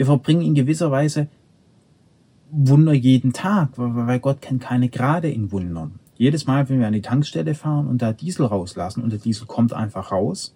Wir 0.00 0.06
verbringen 0.06 0.40
in 0.40 0.54
gewisser 0.54 0.90
Weise 0.90 1.28
Wunder 2.50 2.94
jeden 2.94 3.34
Tag, 3.34 3.72
weil 3.76 4.18
Gott 4.18 4.40
kennt 4.40 4.62
keine 4.62 4.88
Gerade 4.88 5.28
in 5.28 5.52
Wundern. 5.52 6.00
Jedes 6.16 6.46
Mal, 6.46 6.70
wenn 6.70 6.80
wir 6.80 6.86
an 6.86 6.94
die 6.94 7.02
Tankstelle 7.02 7.54
fahren 7.54 7.86
und 7.86 8.00
da 8.00 8.14
Diesel 8.14 8.46
rauslassen 8.46 9.02
und 9.02 9.10
der 9.12 9.18
Diesel 9.18 9.46
kommt 9.46 9.74
einfach 9.74 10.10
raus, 10.10 10.54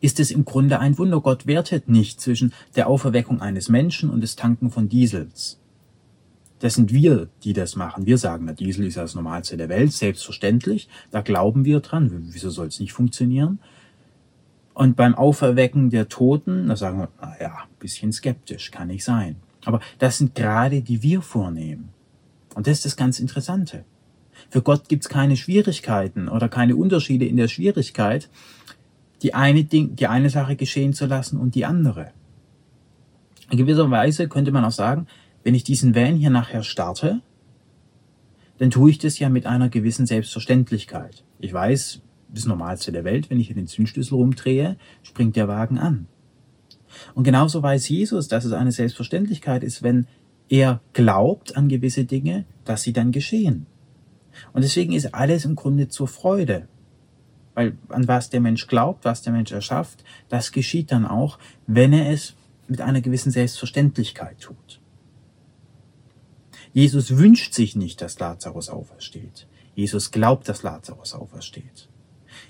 ist 0.00 0.20
es 0.20 0.30
im 0.30 0.44
Grunde 0.44 0.78
ein 0.78 0.98
Wunder. 0.98 1.20
Gott 1.20 1.48
wertet 1.48 1.88
nicht 1.88 2.20
zwischen 2.20 2.52
der 2.76 2.86
Auferweckung 2.86 3.40
eines 3.40 3.68
Menschen 3.68 4.08
und 4.08 4.20
des 4.20 4.36
Tanken 4.36 4.70
von 4.70 4.88
Diesels. 4.88 5.58
Das 6.60 6.74
sind 6.74 6.92
wir, 6.92 7.28
die 7.42 7.54
das 7.54 7.74
machen. 7.74 8.06
Wir 8.06 8.18
sagen, 8.18 8.46
der 8.46 8.54
Diesel 8.54 8.86
ist 8.86 8.98
das 8.98 9.16
Normalste 9.16 9.56
der 9.56 9.68
Welt, 9.68 9.92
selbstverständlich. 9.92 10.88
Da 11.10 11.22
glauben 11.22 11.64
wir 11.64 11.80
dran. 11.80 12.28
Wieso 12.30 12.50
soll 12.50 12.68
es 12.68 12.78
nicht 12.78 12.92
funktionieren? 12.92 13.58
Und 14.74 14.96
beim 14.96 15.14
Auferwecken 15.14 15.90
der 15.90 16.08
Toten, 16.08 16.68
da 16.68 16.76
sagen 16.76 16.98
wir, 16.98 17.08
naja, 17.20 17.58
bisschen 17.78 18.12
skeptisch, 18.12 18.70
kann 18.70 18.88
nicht 18.88 19.04
sein. 19.04 19.36
Aber 19.64 19.80
das 19.98 20.18
sind 20.18 20.34
gerade 20.34 20.82
die 20.82 21.02
wir 21.02 21.22
vornehmen. 21.22 21.90
Und 22.54 22.66
das 22.66 22.78
ist 22.78 22.86
das 22.86 22.96
ganz 22.96 23.20
Interessante. 23.20 23.84
Für 24.50 24.62
Gott 24.62 24.88
gibt's 24.88 25.08
keine 25.08 25.36
Schwierigkeiten 25.36 26.28
oder 26.28 26.48
keine 26.48 26.76
Unterschiede 26.76 27.26
in 27.26 27.36
der 27.36 27.48
Schwierigkeit, 27.48 28.28
die 29.22 29.34
eine, 29.34 29.64
Ding, 29.64 29.94
die 29.94 30.06
eine 30.06 30.30
Sache 30.30 30.56
geschehen 30.56 30.94
zu 30.94 31.06
lassen 31.06 31.38
und 31.38 31.54
die 31.54 31.64
andere. 31.64 32.10
In 33.50 33.58
gewisser 33.58 33.90
Weise 33.90 34.28
könnte 34.28 34.50
man 34.50 34.64
auch 34.64 34.72
sagen, 34.72 35.06
wenn 35.44 35.54
ich 35.54 35.64
diesen 35.64 35.94
Van 35.94 36.16
hier 36.16 36.30
nachher 36.30 36.62
starte, 36.62 37.20
dann 38.58 38.70
tue 38.70 38.90
ich 38.90 38.98
das 38.98 39.18
ja 39.18 39.28
mit 39.28 39.46
einer 39.46 39.68
gewissen 39.68 40.06
Selbstverständlichkeit. 40.06 41.24
Ich 41.38 41.52
weiß, 41.52 42.00
das 42.32 42.46
Normalste 42.46 42.92
der 42.92 43.04
Welt, 43.04 43.30
wenn 43.30 43.40
ich 43.40 43.46
hier 43.46 43.56
den 43.56 43.66
Zündschlüssel 43.66 44.14
rumdrehe, 44.14 44.76
springt 45.02 45.36
der 45.36 45.48
Wagen 45.48 45.78
an. 45.78 46.06
Und 47.14 47.24
genauso 47.24 47.62
weiß 47.62 47.88
Jesus, 47.88 48.28
dass 48.28 48.44
es 48.44 48.52
eine 48.52 48.72
Selbstverständlichkeit 48.72 49.62
ist, 49.62 49.82
wenn 49.82 50.06
er 50.48 50.80
glaubt 50.92 51.56
an 51.56 51.68
gewisse 51.68 52.04
Dinge, 52.04 52.44
dass 52.64 52.82
sie 52.82 52.92
dann 52.92 53.12
geschehen. 53.12 53.66
Und 54.52 54.62
deswegen 54.62 54.92
ist 54.92 55.14
alles 55.14 55.44
im 55.44 55.56
Grunde 55.56 55.88
zur 55.88 56.08
Freude. 56.08 56.68
Weil 57.54 57.76
an 57.88 58.08
was 58.08 58.30
der 58.30 58.40
Mensch 58.40 58.66
glaubt, 58.66 59.04
was 59.04 59.22
der 59.22 59.32
Mensch 59.32 59.52
erschafft, 59.52 60.04
das 60.28 60.52
geschieht 60.52 60.90
dann 60.90 61.06
auch, 61.06 61.38
wenn 61.66 61.92
er 61.92 62.10
es 62.10 62.34
mit 62.66 62.80
einer 62.80 63.02
gewissen 63.02 63.30
Selbstverständlichkeit 63.30 64.40
tut. 64.40 64.80
Jesus 66.72 67.18
wünscht 67.18 67.52
sich 67.52 67.76
nicht, 67.76 68.00
dass 68.00 68.18
Lazarus 68.18 68.70
aufersteht. 68.70 69.46
Jesus 69.74 70.10
glaubt, 70.10 70.48
dass 70.48 70.62
Lazarus 70.62 71.12
aufersteht. 71.12 71.88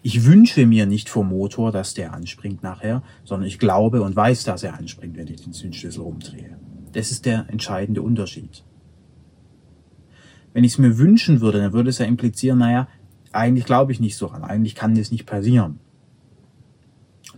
Ich 0.05 0.25
wünsche 0.25 0.67
mir 0.67 0.87
nicht 0.87 1.09
vom 1.09 1.29
Motor, 1.29 1.71
dass 1.71 1.95
der 1.95 2.13
anspringt 2.13 2.63
nachher, 2.63 3.03
sondern 3.25 3.47
ich 3.47 3.61
glaube 3.61 4.03
und 4.03 4.17
weiß, 4.17 4.43
dass 4.43 4.65
er 4.65 4.77
anspringt, 4.77 5.17
wenn 5.17 5.29
ich 5.29 5.43
den 5.43 5.53
Zündschlüssel 5.53 6.03
umdrehe. 6.03 6.59
Das 6.93 7.13
ist 7.13 7.25
der 7.25 7.47
entscheidende 7.49 8.03
Unterschied. 8.03 8.65
Wenn 10.53 10.65
ich 10.65 10.73
es 10.73 10.79
mir 10.79 10.99
wünschen 10.99 11.41
würde, 11.41 11.59
dann 11.59 11.73
würde 11.73 11.91
es 11.91 11.99
ja 11.99 12.07
implizieren, 12.07 12.59
naja, 12.59 12.89
eigentlich 13.31 13.65
glaube 13.65 13.93
ich 13.93 14.01
nicht 14.01 14.17
so 14.17 14.29
an, 14.29 14.43
eigentlich 14.45 14.75
kann 14.75 14.97
das 14.97 15.13
nicht 15.13 15.25
passieren. 15.25 15.79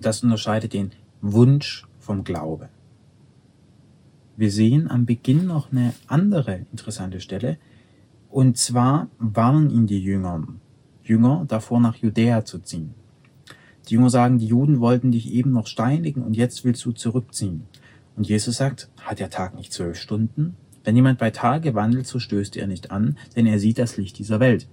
Das 0.01 0.25
unterscheidet 0.25 0.73
den 0.73 0.93
Wunsch 1.21 1.87
vom 1.99 2.25
Glaube. 2.25 2.71
Wir 4.37 4.51
sehen 4.51 4.91
am 4.91 5.07
Beginn 5.07 5.47
noch 5.47 5.71
eine 5.71 5.95
andere 6.09 6.67
interessante 6.73 7.21
Stelle. 7.21 7.59
Und 8.31 8.59
zwar 8.59 9.09
warnen 9.19 9.71
ihn 9.71 9.87
die 9.87 10.03
Jünger, 10.03 10.43
Jünger 11.05 11.45
davor 11.47 11.81
nach 11.81 11.97
Judäa 11.97 12.45
zu 12.45 12.59
ziehen. 12.59 12.95
Die 13.89 13.95
Jünger 13.95 14.11
sagen, 14.11 14.39
die 14.39 14.47
Juden 14.47 14.81
wollten 14.81 15.13
dich 15.13 15.33
eben 15.33 15.53
noch 15.53 15.67
steinigen 15.67 16.23
und 16.23 16.37
jetzt 16.37 16.65
willst 16.65 16.85
du 16.85 16.93
zurückziehen. 16.93 17.65
Und 18.17 18.29
Jesus 18.29 18.57
sagt, 18.57 18.89
hat 19.03 19.21
der 19.21 19.31
Tag 19.31 19.55
nicht 19.55 19.73
zwölf 19.73 19.99
Stunden? 19.99 20.57
Wenn 20.85 20.97
jemand 20.97 21.19
bei 21.19 21.31
Tage 21.31 21.75
wandelt, 21.75 22.07
so 22.07 22.19
stößt 22.19 22.57
er 22.57 22.67
nicht 22.67 22.91
an, 22.91 23.19
denn 23.37 23.47
er 23.47 23.59
sieht 23.59 23.79
das 23.79 23.97
Licht 23.97 24.19
dieser 24.19 24.41
Welt. 24.41 24.67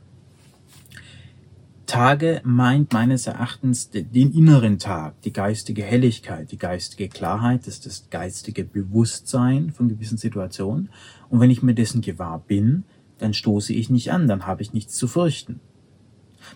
Tage 1.85 2.41
meint 2.45 2.93
meines 2.93 3.27
Erachtens 3.27 3.89
den 3.89 4.31
inneren 4.31 4.79
Tag, 4.79 5.21
die 5.23 5.33
geistige 5.33 5.83
Helligkeit, 5.83 6.49
die 6.51 6.57
geistige 6.57 7.09
Klarheit, 7.09 7.67
das, 7.67 7.81
das 7.81 8.09
geistige 8.09 8.63
Bewusstsein 8.63 9.71
von 9.71 9.89
gewissen 9.89 10.17
Situationen. 10.17 10.89
Und 11.27 11.41
wenn 11.41 11.49
ich 11.49 11.63
mir 11.63 11.73
dessen 11.73 11.99
gewahr 11.99 12.39
bin, 12.47 12.85
dann 13.17 13.33
stoße 13.33 13.73
ich 13.73 13.89
nicht 13.89 14.11
an, 14.11 14.27
dann 14.27 14.47
habe 14.47 14.61
ich 14.61 14.71
nichts 14.71 14.95
zu 14.95 15.07
fürchten. 15.07 15.59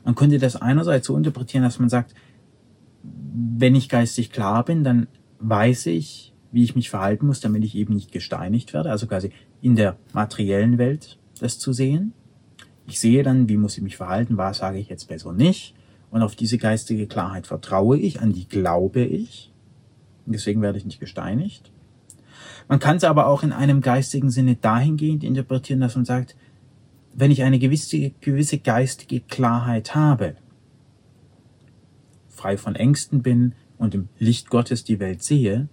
Man 0.04 0.16
könnte 0.16 0.38
das 0.38 0.56
einerseits 0.56 1.08
so 1.08 1.16
interpretieren, 1.16 1.64
dass 1.64 1.80
man 1.80 1.90
sagt, 1.90 2.14
wenn 3.04 3.76
ich 3.76 3.90
geistig 3.90 4.32
klar 4.32 4.66
bin, 4.66 4.84
dann 4.84 5.08
weiß 5.40 5.88
ich, 5.88 6.34
wie 6.52 6.64
ich 6.64 6.76
mich 6.76 6.90
verhalten 6.90 7.28
muss, 7.28 7.40
damit 7.40 7.64
ich 7.64 7.76
eben 7.76 7.94
nicht 7.94 8.12
gesteinigt 8.12 8.74
werde, 8.74 8.90
also 8.90 9.08
quasi 9.08 9.32
in 9.62 9.76
der 9.76 9.98
materiellen 10.14 10.78
Welt 10.78 11.18
das 11.40 11.60
zu 11.60 11.74
sehen. 11.74 12.14
Ich 12.88 13.00
sehe 13.00 13.24
dann, 13.24 13.50
wie 13.50 13.58
muss 13.58 13.78
ich 13.78 13.84
mich 13.84 13.98
verhalten, 13.98 14.38
was 14.38 14.60
sage 14.60 14.78
ich 14.78 14.90
jetzt 14.90 15.08
besser 15.08 15.34
nicht. 15.34 15.76
Und 16.12 16.22
auf 16.22 16.36
diese 16.36 16.58
geistige 16.58 17.08
Klarheit 17.08 17.48
vertraue 17.48 17.98
ich, 17.98 18.22
an 18.22 18.32
die 18.32 18.48
glaube 18.48 19.02
ich. 19.02 19.52
Und 20.26 20.34
deswegen 20.34 20.62
werde 20.62 20.78
ich 20.78 20.86
nicht 20.86 21.00
gesteinigt. 21.00 21.72
Man 22.68 22.80
kann 22.80 22.98
es 22.98 23.04
aber 23.04 23.28
auch 23.28 23.44
in 23.44 23.52
einem 23.52 23.82
geistigen 23.82 24.30
Sinne 24.30 24.56
dahingehend 24.56 25.24
interpretieren, 25.24 25.82
dass 25.82 25.96
man 25.96 26.06
sagt, 26.06 26.36
wenn 27.16 27.32
ich 27.32 27.44
eine 27.44 27.60
gewisse, 27.60 28.12
gewisse 28.22 28.60
geistige 28.60 29.22
Klarheit 29.22 29.96
habe, 29.96 30.36
frei 32.30 32.58
von 32.58 32.76
Ängsten 32.76 33.22
bin 33.22 33.54
und 33.78 33.96
im 33.96 34.10
Licht 34.20 34.50
Gottes 34.50 34.84
die 34.84 35.00
Welt 35.00 35.24
sehe, 35.24 35.70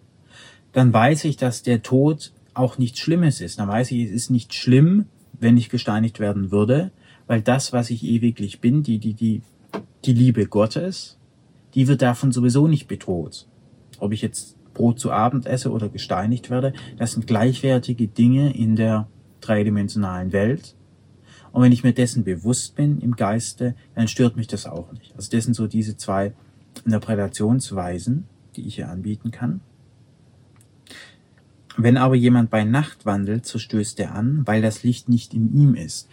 dann 0.73 0.93
weiß 0.93 1.25
ich, 1.25 1.37
dass 1.37 1.63
der 1.63 1.83
Tod 1.83 2.33
auch 2.55 2.79
nichts 2.79 3.01
Schlimmes 3.01 3.41
ist. 3.41 3.59
Dann 3.59 3.69
weiß 3.69 3.91
ich, 3.91 4.05
es 4.05 4.13
ist 4.13 4.31
nicht 4.31 4.55
schlimm, 4.55 5.07
wenn 5.39 5.57
ich 5.57 5.69
gesteinigt 5.69 6.21
werden 6.21 6.51
würde, 6.51 6.93
weil 7.27 7.43
das, 7.43 7.73
was 7.73 7.91
ich 7.91 8.05
ewiglich 8.05 8.61
bin, 8.61 8.83
die, 8.83 8.99
die, 8.99 9.15
die, 9.15 9.43
die 10.05 10.13
Liebe 10.13 10.47
Gottes, 10.47 11.19
die 11.75 11.89
wird 11.89 12.03
davon 12.03 12.33
sowieso 12.33 12.69
nicht 12.69 12.87
bedroht. 12.87 13.47
Ob 13.99 14.13
ich 14.13 14.23
jetzt 14.23 14.57
Brot 14.75 15.01
zu 15.01 15.11
Abend 15.11 15.47
esse 15.47 15.71
oder 15.71 15.89
gesteinigt 15.89 16.51
werde, 16.51 16.73
das 16.99 17.13
sind 17.13 17.27
gleichwertige 17.27 18.07
Dinge 18.07 18.55
in 18.55 18.77
der 18.77 19.09
dreidimensionalen 19.41 20.33
Welt. 20.33 20.75
Und 21.53 21.63
wenn 21.63 21.73
ich 21.73 21.85
mir 21.85 21.93
dessen 21.93 22.25
bewusst 22.25 22.75
bin 22.75 23.01
im 23.01 23.15
Geiste, 23.15 23.75
dann 23.95 24.09
stört 24.09 24.37
mich 24.37 24.47
das 24.47 24.67
auch 24.67 24.93
nicht. 24.93 25.15
Also 25.17 25.31
das 25.31 25.45
sind 25.45 25.55
so 25.55 25.67
diese 25.67 25.97
zwei 25.97 26.33
Interpretationsweisen, 26.85 28.25
die 28.57 28.67
ich 28.67 28.77
hier 28.77 28.89
anbieten 28.89 29.31
kann. 29.31 29.61
Wenn 31.77 31.97
aber 31.97 32.15
jemand 32.15 32.51
bei 32.51 32.65
Nacht 32.65 33.07
wandelt, 33.07 33.47
so 33.47 33.59
stößt 33.59 33.99
er 34.01 34.15
an, 34.15 34.47
weil 34.47 34.61
das 34.61 34.83
Licht 34.83 35.09
nicht 35.09 35.33
in 35.33 35.55
ihm 35.55 35.75
ist 35.75 36.09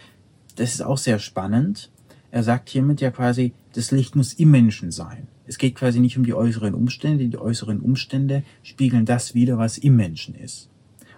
das 0.60 0.74
ist 0.74 0.81
auch 0.81 0.98
sehr 0.98 1.19
spannend. 1.19 1.89
Er 2.31 2.43
sagt 2.43 2.69
hiermit 2.69 3.01
ja 3.01 3.12
quasi, 3.12 3.53
das 3.74 3.91
Licht 3.91 4.15
muss 4.15 4.34
im 4.34 4.51
Menschen 4.51 4.91
sein. 4.91 5.27
Es 5.48 5.58
geht 5.58 5.75
quasi 5.75 6.00
nicht 6.00 6.17
um 6.17 6.25
die 6.25 6.34
äußeren 6.34 6.74
Umstände. 6.74 7.27
Die 7.27 7.38
äußeren 7.38 7.79
Umstände 7.79 8.43
spiegeln 8.62 9.05
das 9.05 9.34
wieder, 9.34 9.58
was 9.58 9.77
im 9.77 9.96
Menschen 9.96 10.36
ist. 10.36 10.69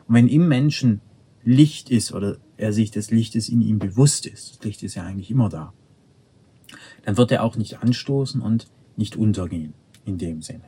Und 0.07 0.15
wenn 0.15 0.27
im 0.27 0.47
Menschen 0.47 1.01
Licht 1.43 1.89
ist 1.89 2.13
oder 2.13 2.37
er 2.57 2.73
sich 2.73 2.91
des 2.91 3.11
Lichtes 3.11 3.49
in 3.49 3.61
ihm 3.61 3.79
bewusst 3.79 4.25
ist, 4.25 4.57
das 4.57 4.63
Licht 4.63 4.83
ist 4.83 4.95
ja 4.95 5.03
eigentlich 5.03 5.31
immer 5.31 5.49
da, 5.49 5.73
dann 7.03 7.17
wird 7.17 7.31
er 7.31 7.43
auch 7.43 7.55
nicht 7.55 7.81
anstoßen 7.81 8.41
und 8.41 8.67
nicht 8.95 9.15
untergehen 9.15 9.73
in 10.05 10.17
dem 10.17 10.41
Sinne. 10.41 10.65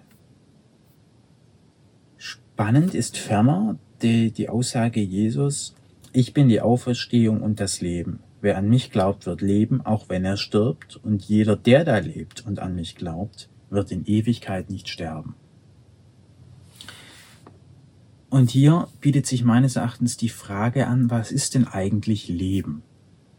Spannend 2.17 2.93
ist 2.93 3.17
ferner 3.17 3.77
die, 4.01 4.31
die 4.31 4.49
Aussage 4.49 5.01
Jesus, 5.01 5.75
ich 6.11 6.33
bin 6.33 6.49
die 6.49 6.61
Auferstehung 6.61 7.41
und 7.41 7.59
das 7.59 7.81
Leben. 7.81 8.19
Wer 8.41 8.57
an 8.57 8.69
mich 8.69 8.91
glaubt, 8.91 9.25
wird 9.25 9.41
leben, 9.41 9.81
auch 9.81 10.09
wenn 10.09 10.25
er 10.25 10.37
stirbt, 10.37 10.97
und 10.97 11.23
jeder, 11.23 11.55
der 11.55 11.85
da 11.85 11.97
lebt 11.97 12.45
und 12.45 12.59
an 12.59 12.75
mich 12.75 12.95
glaubt, 12.95 13.49
wird 13.69 13.91
in 13.91 14.05
Ewigkeit 14.05 14.69
nicht 14.69 14.89
sterben. 14.89 15.35
Und 18.33 18.49
hier 18.49 18.87
bietet 18.99 19.27
sich 19.27 19.43
meines 19.43 19.75
Erachtens 19.75 20.17
die 20.17 20.27
Frage 20.27 20.87
an, 20.87 21.11
was 21.11 21.31
ist 21.31 21.53
denn 21.53 21.67
eigentlich 21.67 22.29
Leben? 22.29 22.81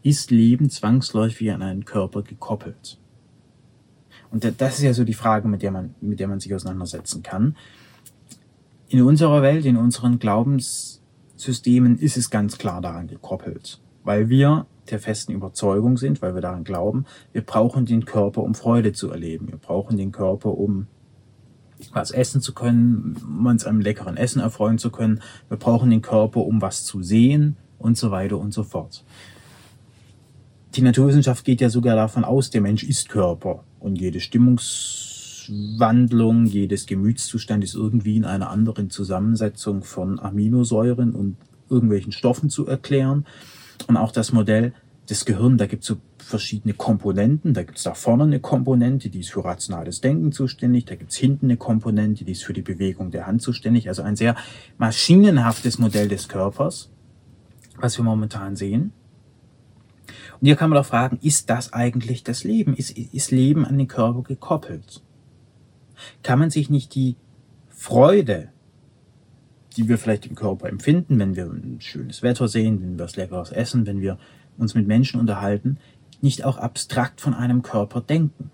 Ist 0.03 0.31
Leben 0.31 0.69
zwangsläufig 0.69 1.51
an 1.51 1.61
einen 1.61 1.83
Körper 1.83 2.21
gekoppelt? 2.21 2.97
Und 4.31 4.45
das 4.57 4.77
ist 4.77 4.83
ja 4.83 4.93
so 4.93 5.03
die 5.03 5.13
Frage, 5.13 5.49
mit 5.49 5.63
der 5.63 5.71
man, 5.71 5.95
mit 5.99 6.21
der 6.21 6.29
man 6.29 6.39
sich 6.39 6.55
auseinandersetzen 6.55 7.23
kann. 7.23 7.57
In 8.87 9.01
unserer 9.01 9.41
Welt, 9.41 9.65
in 9.65 9.75
unseren 9.75 10.17
Glaubenssystemen 10.17 11.97
ist 11.99 12.15
es 12.15 12.29
ganz 12.29 12.57
klar 12.57 12.79
daran 12.79 13.07
gekoppelt, 13.07 13.81
weil 14.05 14.29
wir 14.29 14.65
der 14.89 14.99
festen 14.99 15.33
Überzeugung 15.33 15.97
sind, 15.97 16.21
weil 16.21 16.35
wir 16.35 16.41
daran 16.41 16.63
glauben, 16.63 17.03
wir 17.33 17.41
brauchen 17.41 17.85
den 17.85 18.05
Körper, 18.05 18.43
um 18.43 18.55
Freude 18.55 18.93
zu 18.93 19.11
erleben. 19.11 19.49
Wir 19.49 19.57
brauchen 19.57 19.97
den 19.97 20.13
Körper, 20.13 20.57
um 20.57 20.87
was 21.91 22.11
essen 22.11 22.41
zu 22.41 22.53
können, 22.53 23.17
uns 23.45 23.65
einem 23.65 23.81
leckeren 23.81 24.17
Essen 24.17 24.41
erfreuen 24.41 24.77
zu 24.77 24.91
können. 24.91 25.21
Wir 25.49 25.57
brauchen 25.57 25.89
den 25.89 26.01
Körper, 26.01 26.41
um 26.41 26.61
was 26.61 26.85
zu 26.85 27.01
sehen 27.01 27.57
und 27.79 27.97
so 27.97 28.11
weiter 28.11 28.37
und 28.37 28.53
so 28.53 28.63
fort. 28.63 29.03
Die 30.75 30.81
Naturwissenschaft 30.81 31.45
geht 31.45 31.61
ja 31.61 31.69
sogar 31.69 31.95
davon 31.95 32.25
aus, 32.25 32.49
der 32.49 32.59
Mensch 32.61 32.83
ist 32.83 33.07
Körper 33.07 33.63
und 33.79 34.01
jede 34.01 34.19
Stimmungswandlung, 34.19 36.45
jedes 36.45 36.85
Gemütszustand 36.85 37.63
ist 37.63 37.75
irgendwie 37.75 38.17
in 38.17 38.25
einer 38.25 38.49
anderen 38.49 38.89
Zusammensetzung 38.89 39.83
von 39.83 40.19
Aminosäuren 40.19 41.15
und 41.15 41.37
irgendwelchen 41.69 42.11
Stoffen 42.11 42.49
zu 42.49 42.67
erklären. 42.67 43.25
Und 43.87 43.95
auch 43.97 44.11
das 44.11 44.33
Modell 44.33 44.73
des 45.09 45.25
Gehirns, 45.25 45.57
da 45.57 45.67
gibt 45.67 45.83
es 45.83 45.87
so 45.87 45.97
verschiedene 46.17 46.73
Komponenten. 46.73 47.53
Da 47.53 47.63
gibt 47.63 47.77
es 47.77 47.83
da 47.83 47.93
vorne 47.93 48.23
eine 48.23 48.39
Komponente, 48.39 49.09
die 49.09 49.19
ist 49.19 49.31
für 49.31 49.43
rationales 49.43 50.01
Denken 50.01 50.31
zuständig. 50.31 50.85
Da 50.85 50.95
gibt 50.95 51.11
es 51.11 51.17
hinten 51.17 51.47
eine 51.47 51.57
Komponente, 51.57 52.25
die 52.25 52.31
ist 52.31 52.43
für 52.43 52.53
die 52.53 52.61
Bewegung 52.61 53.11
der 53.11 53.27
Hand 53.27 53.41
zuständig. 53.41 53.87
Also 53.87 54.01
ein 54.01 54.15
sehr 54.15 54.35
maschinenhaftes 54.77 55.77
Modell 55.77 56.07
des 56.07 56.27
Körpers, 56.27 56.89
was 57.77 57.97
wir 57.97 58.03
momentan 58.03 58.55
sehen. 58.55 58.91
Und 60.39 60.47
hier 60.47 60.55
kann 60.55 60.69
man 60.69 60.77
doch 60.77 60.85
fragen, 60.85 61.19
ist 61.21 61.49
das 61.49 61.73
eigentlich 61.73 62.23
das 62.23 62.43
Leben? 62.43 62.75
Ist, 62.75 62.97
ist 62.97 63.31
Leben 63.31 63.65
an 63.65 63.77
den 63.77 63.87
Körper 63.87 64.23
gekoppelt? 64.23 65.01
Kann 66.23 66.39
man 66.39 66.49
sich 66.49 66.69
nicht 66.69 66.95
die 66.95 67.15
Freude 67.69 68.49
die 69.77 69.89
wir 69.89 69.97
vielleicht 69.97 70.25
im 70.25 70.35
Körper 70.35 70.69
empfinden, 70.69 71.19
wenn 71.19 71.35
wir 71.35 71.45
ein 71.45 71.81
schönes 71.81 72.23
Wetter 72.23 72.47
sehen, 72.47 72.81
wenn 72.81 72.97
wir 72.97 73.03
was 73.05 73.15
Leckeres 73.15 73.51
essen, 73.51 73.85
wenn 73.85 74.01
wir 74.01 74.17
uns 74.57 74.75
mit 74.75 74.87
Menschen 74.87 75.19
unterhalten, 75.19 75.77
nicht 76.21 76.43
auch 76.43 76.57
abstrakt 76.57 77.21
von 77.21 77.33
einem 77.33 77.61
Körper 77.61 78.01
denken. 78.01 78.51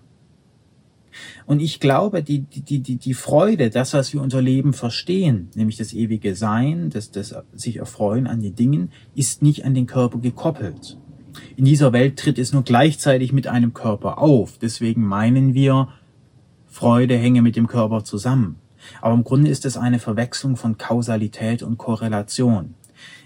Und 1.46 1.60
ich 1.60 1.80
glaube, 1.80 2.22
die, 2.22 2.40
die, 2.40 2.80
die, 2.80 2.96
die 2.96 3.14
Freude, 3.14 3.70
das, 3.70 3.92
was 3.92 4.12
wir 4.12 4.22
unser 4.22 4.40
Leben 4.40 4.72
verstehen, 4.72 5.50
nämlich 5.54 5.76
das 5.76 5.92
ewige 5.92 6.34
Sein, 6.34 6.90
das, 6.90 7.10
das 7.10 7.34
sich 7.52 7.76
erfreuen 7.76 8.26
an 8.26 8.40
den 8.40 8.54
Dingen, 8.54 8.90
ist 9.14 9.42
nicht 9.42 9.64
an 9.64 9.74
den 9.74 9.86
Körper 9.86 10.18
gekoppelt. 10.18 10.98
In 11.56 11.64
dieser 11.64 11.92
Welt 11.92 12.18
tritt 12.18 12.38
es 12.38 12.52
nur 12.52 12.62
gleichzeitig 12.62 13.32
mit 13.32 13.46
einem 13.46 13.74
Körper 13.74 14.18
auf. 14.18 14.58
Deswegen 14.58 15.06
meinen 15.06 15.54
wir, 15.54 15.88
Freude 16.66 17.16
hänge 17.16 17.42
mit 17.42 17.56
dem 17.56 17.66
Körper 17.66 18.04
zusammen. 18.04 18.56
Aber 19.00 19.14
im 19.14 19.24
Grunde 19.24 19.50
ist 19.50 19.66
es 19.66 19.76
eine 19.76 19.98
Verwechslung 19.98 20.56
von 20.56 20.78
Kausalität 20.78 21.62
und 21.62 21.78
Korrelation. 21.78 22.74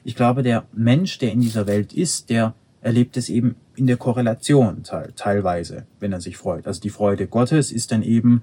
Ich 0.04 0.14
glaube, 0.14 0.42
der 0.42 0.66
Mensch, 0.72 1.18
der 1.18 1.32
in 1.32 1.40
dieser 1.40 1.66
Welt 1.66 1.92
ist, 1.92 2.30
der 2.30 2.54
erlebt 2.86 3.16
es 3.16 3.28
eben 3.28 3.56
in 3.74 3.86
der 3.86 3.96
Korrelation 3.96 4.82
teilweise, 5.16 5.86
wenn 6.00 6.12
er 6.12 6.20
sich 6.20 6.36
freut. 6.36 6.66
Also 6.66 6.80
die 6.80 6.90
Freude 6.90 7.26
Gottes 7.26 7.72
ist 7.72 7.92
dann 7.92 8.02
eben 8.02 8.42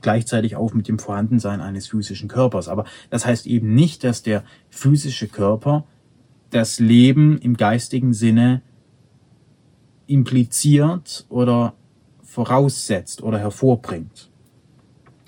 gleichzeitig 0.00 0.56
auf 0.56 0.74
mit 0.74 0.88
dem 0.88 0.98
Vorhandensein 0.98 1.60
eines 1.60 1.86
physischen 1.86 2.28
Körpers. 2.28 2.68
Aber 2.68 2.86
das 3.10 3.26
heißt 3.26 3.46
eben 3.46 3.74
nicht, 3.74 4.04
dass 4.04 4.22
der 4.22 4.44
physische 4.70 5.28
Körper 5.28 5.84
das 6.50 6.78
Leben 6.78 7.38
im 7.38 7.56
geistigen 7.56 8.14
Sinne 8.14 8.62
impliziert 10.06 11.26
oder 11.28 11.74
voraussetzt 12.22 13.22
oder 13.22 13.38
hervorbringt 13.38 14.30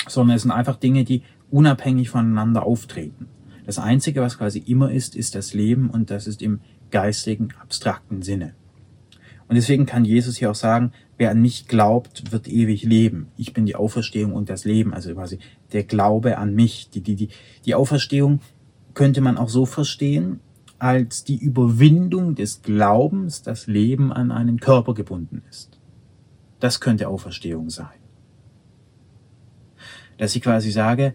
sondern 0.09 0.37
es 0.37 0.43
sind 0.43 0.53
einfach 0.53 0.76
Dinge, 0.76 1.05
die 1.05 1.23
unabhängig 1.50 2.11
voneinander 2.11 2.65
auftreten. 2.65 3.29
Das 3.65 3.79
Einzige, 3.79 4.21
was 4.21 4.38
quasi 4.38 4.59
immer 4.61 4.91
ist, 4.93 5.17
ist 5.17 5.35
das 5.35 5.53
Leben 5.53 5.91
und 5.91 6.11
das 6.11 6.26
ist 6.26 6.41
im 6.43 6.61
geistigen, 6.90 7.49
abstrakten 7.61 8.23
Sinne. 8.23 8.55
Und 9.49 9.54
deswegen 9.54 9.87
kann 9.87 10.04
Jesus 10.04 10.37
hier 10.37 10.50
auch 10.50 10.56
sagen, 10.56 10.93
wer 11.19 11.30
an 11.30 11.41
mich 11.41 11.69
glaubt, 11.69 12.32
wird 12.32 12.49
ewig 12.49 12.82
leben. 12.82 13.28
Ich 13.37 13.52
bin 13.52 13.65
die 13.65 13.76
Auferstehung 13.76 14.32
und 14.32 14.50
das 14.50 14.65
Leben, 14.65 14.93
also 14.93 15.15
quasi 15.15 15.39
der 15.73 15.84
Glaube 15.84 16.39
an 16.39 16.54
mich. 16.54 16.91
Die, 16.91 17.00
die, 17.00 17.15
die, 17.15 17.28
die 17.65 17.75
Auferstehung 17.75 18.41
könnte 18.95 19.21
man 19.21 19.39
auch 19.39 19.49
so 19.49 19.67
verstehen, 19.67 20.41
als 20.78 21.25
die 21.25 21.37
Überwindung 21.37 22.34
des 22.34 22.63
Glaubens, 22.63 23.43
dass 23.43 23.67
Leben 23.67 24.13
an 24.13 24.32
einen 24.32 24.58
Körper 24.58 24.95
gebunden 24.95 25.43
ist. 25.49 25.78
Das 26.58 26.80
könnte 26.80 27.08
Auferstehung 27.08 27.71
sein 27.71 27.89
dass 30.19 30.34
ich 30.34 30.43
quasi 30.43 30.71
sage, 30.71 31.15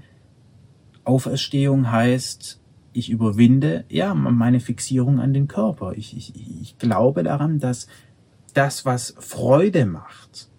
Auferstehung 1.04 1.92
heißt, 1.92 2.61
ich 2.94 3.10
überwinde 3.10 3.86
ja 3.90 4.14
meine 4.14 4.60
Fixierung 4.60 5.20
an 5.20 5.34
den 5.34 5.48
Körper. 5.48 5.94
Ich, 5.96 6.16
ich, 6.16 6.34
ich 6.62 6.78
glaube 6.78 7.24
daran, 7.24 7.60
dass 7.60 7.88
das, 8.54 8.86
was 8.86 9.16
Freude 9.20 9.86
macht, 9.86 10.50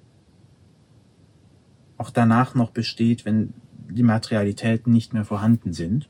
auch 1.98 2.10
danach 2.10 2.54
noch 2.54 2.70
besteht, 2.70 3.24
wenn 3.24 3.52
die 3.88 4.02
Materialitäten 4.02 4.92
nicht 4.92 5.12
mehr 5.12 5.24
vorhanden 5.24 5.72
sind. 5.72 6.08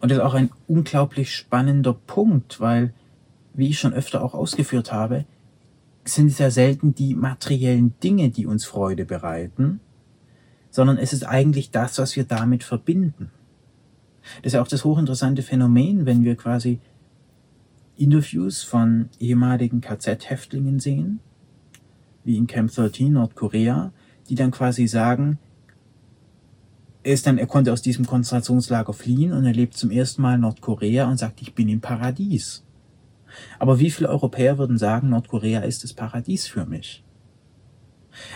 Und 0.00 0.10
das 0.10 0.18
ist 0.18 0.24
auch 0.24 0.34
ein 0.34 0.50
unglaublich 0.66 1.34
spannender 1.34 1.92
Punkt, 1.92 2.60
weil, 2.60 2.92
wie 3.54 3.68
ich 3.68 3.78
schon 3.78 3.92
öfter 3.92 4.22
auch 4.22 4.34
ausgeführt 4.34 4.92
habe, 4.92 5.26
sind 6.04 6.28
es 6.28 6.38
ja 6.38 6.50
selten 6.50 6.94
die 6.94 7.14
materiellen 7.14 7.94
Dinge, 8.02 8.30
die 8.30 8.46
uns 8.46 8.64
Freude 8.64 9.04
bereiten, 9.04 9.80
sondern 10.70 10.98
es 10.98 11.12
ist 11.12 11.24
eigentlich 11.24 11.70
das, 11.70 11.98
was 11.98 12.16
wir 12.16 12.24
damit 12.24 12.64
verbinden. 12.64 13.30
Das 14.42 14.46
ist 14.48 14.52
ja 14.54 14.62
auch 14.62 14.68
das 14.68 14.84
hochinteressante 14.84 15.42
Phänomen, 15.42 16.06
wenn 16.06 16.24
wir 16.24 16.36
quasi 16.36 16.80
Interviews 17.96 18.62
von 18.62 19.08
ehemaligen 19.18 19.80
KZ-Häftlingen 19.80 20.80
sehen, 20.80 21.20
wie 22.24 22.36
in 22.36 22.46
Camp 22.46 22.72
13 22.72 23.12
Nordkorea, 23.12 23.92
die 24.28 24.34
dann 24.34 24.50
quasi 24.50 24.86
sagen, 24.86 25.38
er 27.02 27.14
ist 27.14 27.26
dann, 27.26 27.38
er 27.38 27.46
konnte 27.46 27.72
aus 27.72 27.82
diesem 27.82 28.06
Konzentrationslager 28.06 28.92
fliehen 28.92 29.32
und 29.32 29.44
er 29.44 29.52
lebt 29.52 29.74
zum 29.74 29.90
ersten 29.90 30.22
Mal 30.22 30.34
in 30.34 30.42
Nordkorea 30.42 31.08
und 31.08 31.18
sagt, 31.18 31.40
ich 31.42 31.54
bin 31.54 31.68
im 31.68 31.80
Paradies. 31.80 32.64
Aber 33.58 33.78
wie 33.78 33.90
viele 33.90 34.08
Europäer 34.08 34.58
würden 34.58 34.76
sagen, 34.76 35.10
Nordkorea 35.10 35.60
ist 35.60 35.84
das 35.84 35.92
Paradies 35.92 36.46
für 36.46 36.66
mich? 36.66 37.04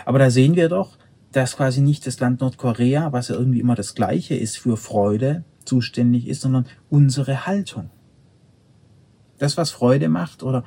Aber 0.05 0.19
da 0.19 0.31
sehen 0.31 0.57
wir 0.57 0.69
doch, 0.69 0.97
dass 1.33 1.57
quasi 1.57 1.81
nicht 1.81 2.07
das 2.07 2.21
Land 2.21 2.41
Nordkorea, 2.41 3.13
was 3.13 3.29
ja 3.29 3.35
irgendwie 3.35 3.61
immer 3.61 3.75
das 3.75 3.95
Gleiche 3.95 4.35
ist 4.35 4.57
für 4.57 4.77
Freude, 4.77 5.45
zuständig 5.65 6.29
ist, 6.29 6.43
sondern 6.43 6.67
unsere 6.91 7.47
Haltung. 7.47 7.91
Das, 9.39 9.57
was 9.57 9.71
Freude 9.71 10.09
macht 10.09 10.43
oder 10.43 10.65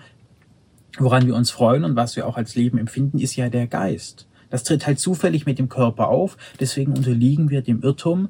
woran 0.97 1.25
wir 1.25 1.35
uns 1.35 1.51
freuen 1.51 1.83
und 1.83 1.95
was 1.95 2.15
wir 2.15 2.27
auch 2.27 2.37
als 2.37 2.55
Leben 2.55 2.77
empfinden, 2.77 3.19
ist 3.19 3.35
ja 3.35 3.49
der 3.49 3.67
Geist. 3.67 4.27
Das 4.49 4.63
tritt 4.63 4.87
halt 4.87 4.99
zufällig 4.99 5.45
mit 5.45 5.59
dem 5.59 5.69
Körper 5.69 6.07
auf, 6.07 6.37
deswegen 6.59 6.93
unterliegen 6.93 7.49
wir 7.49 7.61
dem 7.61 7.81
Irrtum, 7.81 8.29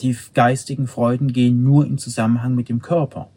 die 0.00 0.16
geistigen 0.34 0.86
Freuden 0.86 1.32
gehen 1.32 1.62
nur 1.62 1.86
im 1.86 1.98
Zusammenhang 1.98 2.54
mit 2.54 2.68
dem 2.68 2.82
Körper. 2.82 3.30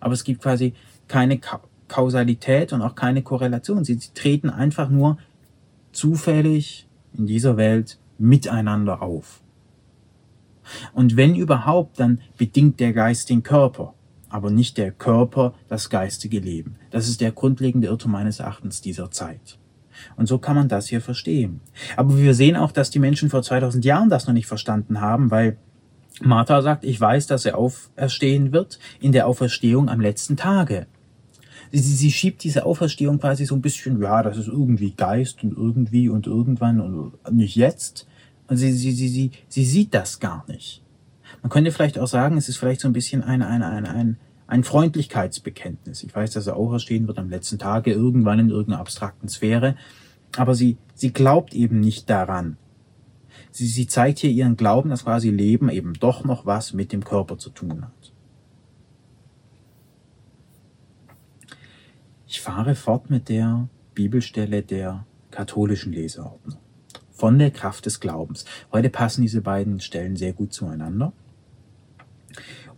Aber 0.00 0.14
es 0.14 0.24
gibt 0.24 0.42
quasi 0.42 0.74
keine 1.06 1.38
Kausalität 1.88 2.72
und 2.72 2.82
auch 2.82 2.94
keine 2.94 3.22
Korrelation. 3.22 3.84
Sie 3.84 3.98
treten 3.98 4.48
einfach 4.48 4.88
nur 4.88 5.18
zufällig 5.92 6.88
in 7.16 7.26
dieser 7.26 7.56
Welt 7.56 7.98
miteinander 8.18 9.02
auf. 9.02 9.39
Und 10.92 11.16
wenn 11.16 11.34
überhaupt, 11.34 12.00
dann 12.00 12.20
bedingt 12.36 12.80
der 12.80 12.92
Geist 12.92 13.30
den 13.30 13.42
Körper, 13.42 13.94
aber 14.28 14.50
nicht 14.50 14.78
der 14.78 14.92
Körper 14.92 15.54
das 15.68 15.90
geistige 15.90 16.38
Leben. 16.38 16.76
Das 16.90 17.08
ist 17.08 17.20
der 17.20 17.32
grundlegende 17.32 17.88
Irrtum 17.88 18.12
meines 18.12 18.40
Erachtens 18.40 18.80
dieser 18.80 19.10
Zeit. 19.10 19.58
Und 20.16 20.26
so 20.26 20.38
kann 20.38 20.56
man 20.56 20.68
das 20.68 20.88
hier 20.88 21.00
verstehen. 21.00 21.60
Aber 21.96 22.16
wir 22.16 22.34
sehen 22.34 22.56
auch, 22.56 22.72
dass 22.72 22.90
die 22.90 23.00
Menschen 23.00 23.28
vor 23.28 23.42
2000 23.42 23.84
Jahren 23.84 24.08
das 24.08 24.26
noch 24.26 24.34
nicht 24.34 24.46
verstanden 24.46 25.00
haben, 25.00 25.30
weil 25.30 25.58
Martha 26.22 26.62
sagt, 26.62 26.84
ich 26.84 27.00
weiß, 27.00 27.26
dass 27.26 27.44
er 27.44 27.58
auferstehen 27.58 28.52
wird 28.52 28.78
in 29.00 29.12
der 29.12 29.26
Auferstehung 29.26 29.88
am 29.88 30.00
letzten 30.00 30.36
Tage 30.36 30.86
sie, 31.72 31.94
sie 31.94 32.12
schiebt 32.12 32.42
diese 32.44 32.66
Auferstehung 32.66 33.18
quasi 33.18 33.44
so 33.44 33.54
ein 33.54 33.60
bisschen, 33.60 34.00
ja, 34.00 34.22
das 34.22 34.36
ist 34.36 34.48
irgendwie 34.48 34.92
Geist 34.92 35.42
und 35.44 35.56
irgendwie 35.56 36.08
und 36.08 36.26
irgendwann 36.26 36.80
und 36.80 37.32
nicht 37.32 37.56
jetzt. 37.56 38.06
Und 38.50 38.56
sie, 38.56 38.72
sie, 38.72 38.90
sie, 38.90 39.08
sie, 39.08 39.30
sie 39.46 39.64
sieht 39.64 39.94
das 39.94 40.18
gar 40.18 40.44
nicht. 40.48 40.82
Man 41.40 41.50
könnte 41.50 41.70
vielleicht 41.70 42.00
auch 42.00 42.08
sagen, 42.08 42.36
es 42.36 42.48
ist 42.48 42.56
vielleicht 42.56 42.80
so 42.80 42.88
ein 42.88 42.92
bisschen 42.92 43.22
ein, 43.22 43.42
ein, 43.42 43.62
ein, 43.62 43.86
ein, 43.86 44.16
ein 44.48 44.64
Freundlichkeitsbekenntnis. 44.64 46.02
Ich 46.02 46.12
weiß, 46.12 46.32
dass 46.32 46.48
er 46.48 46.56
auferstehen 46.56 47.06
wird 47.06 47.20
am 47.20 47.30
letzten 47.30 47.60
Tage, 47.60 47.92
irgendwann 47.92 48.40
in 48.40 48.50
irgendeiner 48.50 48.80
abstrakten 48.80 49.28
Sphäre. 49.28 49.76
Aber 50.36 50.56
sie, 50.56 50.78
sie 50.94 51.12
glaubt 51.12 51.54
eben 51.54 51.78
nicht 51.78 52.10
daran. 52.10 52.56
Sie, 53.52 53.68
sie 53.68 53.86
zeigt 53.86 54.18
hier 54.18 54.30
ihren 54.30 54.56
Glauben, 54.56 54.90
dass 54.90 55.04
quasi 55.04 55.30
Leben 55.30 55.68
eben 55.68 55.94
doch 55.94 56.24
noch 56.24 56.44
was 56.44 56.72
mit 56.72 56.90
dem 56.90 57.04
Körper 57.04 57.38
zu 57.38 57.50
tun 57.50 57.82
hat. 57.82 58.12
Ich 62.26 62.40
fahre 62.40 62.74
fort 62.74 63.10
mit 63.10 63.28
der 63.28 63.68
Bibelstelle 63.94 64.62
der 64.62 65.06
katholischen 65.30 65.92
Leseordnung. 65.92 66.58
Von 67.20 67.38
der 67.38 67.50
Kraft 67.50 67.84
des 67.84 68.00
Glaubens. 68.00 68.46
Heute 68.72 68.88
passen 68.88 69.20
diese 69.20 69.42
beiden 69.42 69.78
Stellen 69.78 70.16
sehr 70.16 70.32
gut 70.32 70.54
zueinander. 70.54 71.12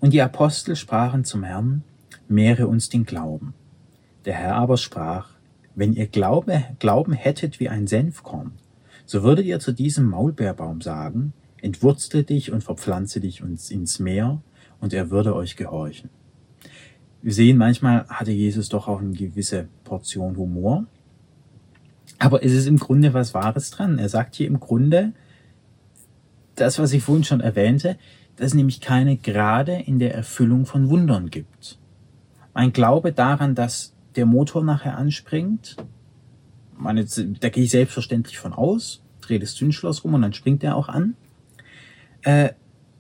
Und 0.00 0.12
die 0.12 0.20
Apostel 0.20 0.74
sprachen 0.74 1.24
zum 1.24 1.44
Herrn, 1.44 1.84
mehre 2.26 2.66
uns 2.66 2.88
den 2.88 3.06
Glauben. 3.06 3.54
Der 4.24 4.34
Herr 4.34 4.56
aber 4.56 4.78
sprach, 4.78 5.28
wenn 5.76 5.92
ihr 5.92 6.08
Glaube, 6.08 6.64
Glauben 6.80 7.12
hättet 7.12 7.60
wie 7.60 7.68
ein 7.68 7.86
Senfkorn, 7.86 8.50
so 9.06 9.22
würdet 9.22 9.46
ihr 9.46 9.60
zu 9.60 9.70
diesem 9.70 10.06
Maulbeerbaum 10.10 10.80
sagen, 10.80 11.34
entwurzle 11.58 12.24
dich 12.24 12.50
und 12.50 12.64
verpflanze 12.64 13.20
dich 13.20 13.42
ins 13.42 14.00
Meer, 14.00 14.42
und 14.80 14.92
er 14.92 15.10
würde 15.10 15.36
euch 15.36 15.54
gehorchen. 15.54 16.10
Wir 17.22 17.32
sehen, 17.32 17.58
manchmal 17.58 18.08
hatte 18.08 18.32
Jesus 18.32 18.68
doch 18.68 18.88
auch 18.88 19.00
eine 19.00 19.12
gewisse 19.12 19.68
Portion 19.84 20.36
Humor, 20.36 20.88
aber 22.18 22.44
es 22.44 22.52
ist 22.52 22.66
im 22.66 22.78
Grunde 22.78 23.14
was 23.14 23.34
Wahres 23.34 23.70
dran. 23.70 23.98
Er 23.98 24.08
sagt 24.08 24.36
hier 24.36 24.46
im 24.46 24.60
Grunde 24.60 25.12
das, 26.54 26.78
was 26.78 26.92
ich 26.92 27.02
vorhin 27.02 27.24
schon 27.24 27.40
erwähnte, 27.40 27.98
dass 28.36 28.48
es 28.48 28.54
nämlich 28.54 28.80
keine 28.80 29.16
Gerade 29.16 29.74
in 29.74 29.98
der 29.98 30.14
Erfüllung 30.14 30.66
von 30.66 30.88
Wundern 30.88 31.30
gibt. 31.30 31.78
Mein 32.54 32.72
Glaube 32.72 33.12
daran, 33.12 33.54
dass 33.54 33.94
der 34.16 34.26
Motor 34.26 34.62
nachher 34.62 34.96
anspringt, 34.96 35.76
meine, 36.76 37.04
da 37.04 37.48
gehe 37.48 37.64
ich 37.64 37.70
selbstverständlich 37.70 38.38
von 38.38 38.52
aus, 38.52 39.02
drehe 39.20 39.38
das 39.38 39.54
Zündschloss 39.54 40.04
rum 40.04 40.14
und 40.14 40.22
dann 40.22 40.32
springt 40.32 40.64
er 40.64 40.76
auch 40.76 40.88
an, 40.88 41.14
äh, 42.22 42.50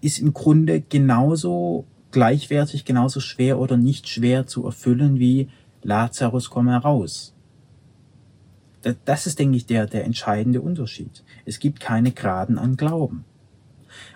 ist 0.00 0.18
im 0.18 0.32
Grunde 0.32 0.80
genauso 0.80 1.86
gleichwertig, 2.10 2.84
genauso 2.84 3.20
schwer 3.20 3.58
oder 3.58 3.76
nicht 3.76 4.08
schwer 4.08 4.46
zu 4.46 4.64
erfüllen 4.64 5.18
wie 5.18 5.48
Lazarus 5.82 6.50
komme 6.50 6.72
heraus. 6.72 7.31
Das 9.04 9.26
ist, 9.26 9.38
denke 9.38 9.56
ich, 9.56 9.66
der, 9.66 9.86
der 9.86 10.04
entscheidende 10.04 10.60
Unterschied. 10.60 11.22
Es 11.44 11.60
gibt 11.60 11.80
keine 11.80 12.12
Graden 12.12 12.58
an 12.58 12.76
Glauben. 12.76 13.24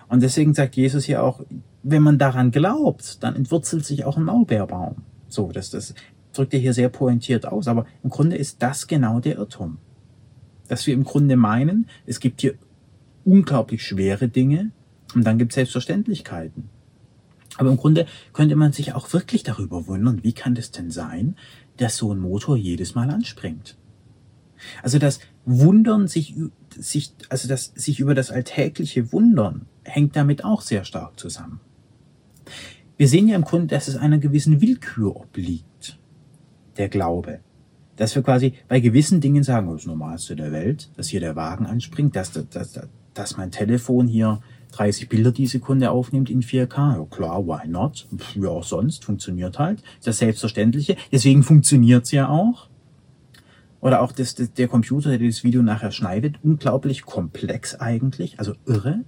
Und 0.09 0.23
deswegen 0.23 0.53
sagt 0.53 0.75
Jesus 0.75 1.05
hier 1.05 1.23
auch, 1.23 1.41
wenn 1.83 2.03
man 2.03 2.17
daran 2.17 2.51
glaubt, 2.51 3.23
dann 3.23 3.35
entwurzelt 3.35 3.85
sich 3.85 4.05
auch 4.05 4.17
ein 4.17 4.23
Maulbeerbaum. 4.23 5.03
So, 5.29 5.51
das, 5.51 5.69
das 5.69 5.93
drückt 6.33 6.53
er 6.53 6.59
hier 6.59 6.73
sehr 6.73 6.89
pointiert 6.89 7.45
aus. 7.45 7.67
Aber 7.67 7.85
im 8.03 8.09
Grunde 8.09 8.35
ist 8.35 8.61
das 8.61 8.87
genau 8.87 9.19
der 9.19 9.37
Irrtum. 9.37 9.77
Dass 10.67 10.85
wir 10.85 10.93
im 10.93 11.03
Grunde 11.03 11.37
meinen, 11.37 11.87
es 12.05 12.19
gibt 12.19 12.41
hier 12.41 12.55
unglaublich 13.23 13.83
schwere 13.85 14.27
Dinge 14.27 14.71
und 15.15 15.25
dann 15.25 15.37
gibt 15.37 15.51
es 15.51 15.55
Selbstverständlichkeiten. 15.55 16.69
Aber 17.57 17.69
im 17.69 17.77
Grunde 17.77 18.05
könnte 18.33 18.55
man 18.55 18.71
sich 18.71 18.93
auch 18.93 19.11
wirklich 19.13 19.43
darüber 19.43 19.87
wundern, 19.87 20.23
wie 20.23 20.33
kann 20.33 20.55
das 20.55 20.71
denn 20.71 20.91
sein, 20.91 21.35
dass 21.77 21.97
so 21.97 22.13
ein 22.13 22.19
Motor 22.19 22.55
jedes 22.55 22.95
Mal 22.95 23.09
anspringt? 23.09 23.77
Also 24.83 24.99
das 24.99 25.19
Wundern 25.45 26.07
sich, 26.07 26.35
sich, 26.75 27.13
also 27.29 27.47
das 27.47 27.71
sich 27.75 27.99
über 27.99 28.15
das 28.15 28.31
alltägliche 28.31 29.11
Wundern 29.11 29.67
hängt 29.83 30.15
damit 30.15 30.43
auch 30.43 30.61
sehr 30.61 30.83
stark 30.83 31.19
zusammen. 31.19 31.59
Wir 32.97 33.07
sehen 33.07 33.27
ja 33.27 33.35
im 33.35 33.43
Grunde, 33.43 33.67
dass 33.67 33.87
es 33.87 33.95
einer 33.95 34.17
gewissen 34.17 34.59
Willkür 34.59 35.15
obliegt, 35.15 35.99
der 36.77 36.89
Glaube. 36.89 37.39
Dass 37.95 38.15
wir 38.15 38.23
quasi 38.23 38.53
bei 38.67 38.79
gewissen 38.79 39.21
Dingen 39.21 39.43
sagen, 39.43 39.71
das 39.71 39.85
Normalste 39.85 40.35
der 40.35 40.51
Welt, 40.51 40.89
dass 40.97 41.07
hier 41.07 41.19
der 41.19 41.35
Wagen 41.35 41.65
anspringt, 41.65 42.15
dass, 42.15 42.31
dass, 42.31 42.79
dass, 43.13 43.37
mein 43.37 43.51
Telefon 43.51 44.07
hier 44.07 44.41
30 44.71 45.09
Bilder 45.09 45.31
die 45.31 45.47
Sekunde 45.47 45.91
aufnimmt 45.91 46.29
in 46.29 46.41
4K. 46.41 46.97
Ja 46.97 47.05
klar, 47.09 47.45
why 47.45 47.67
not? 47.67 48.07
Ja, 48.35 48.49
auch 48.49 48.63
sonst, 48.63 49.05
funktioniert 49.05 49.59
halt. 49.59 49.81
das 50.03 50.19
Selbstverständliche. 50.19 50.95
Deswegen 51.11 51.43
funktioniert's 51.43 52.11
ja 52.11 52.29
auch. 52.29 52.67
Oder 53.87 54.01
auch 54.01 54.11
das, 54.11 54.35
das, 54.35 54.51
der 54.51 54.67
Computer, 54.67 55.11
der 55.11 55.19
dieses 55.19 55.45
Video 55.45 55.61
nachher 55.61 55.91
schneidet, 55.91 56.43
unglaublich 56.43 57.03
komplex 57.03 57.73
eigentlich, 57.73 58.37
also 58.37 58.53
irre. 58.65 59.05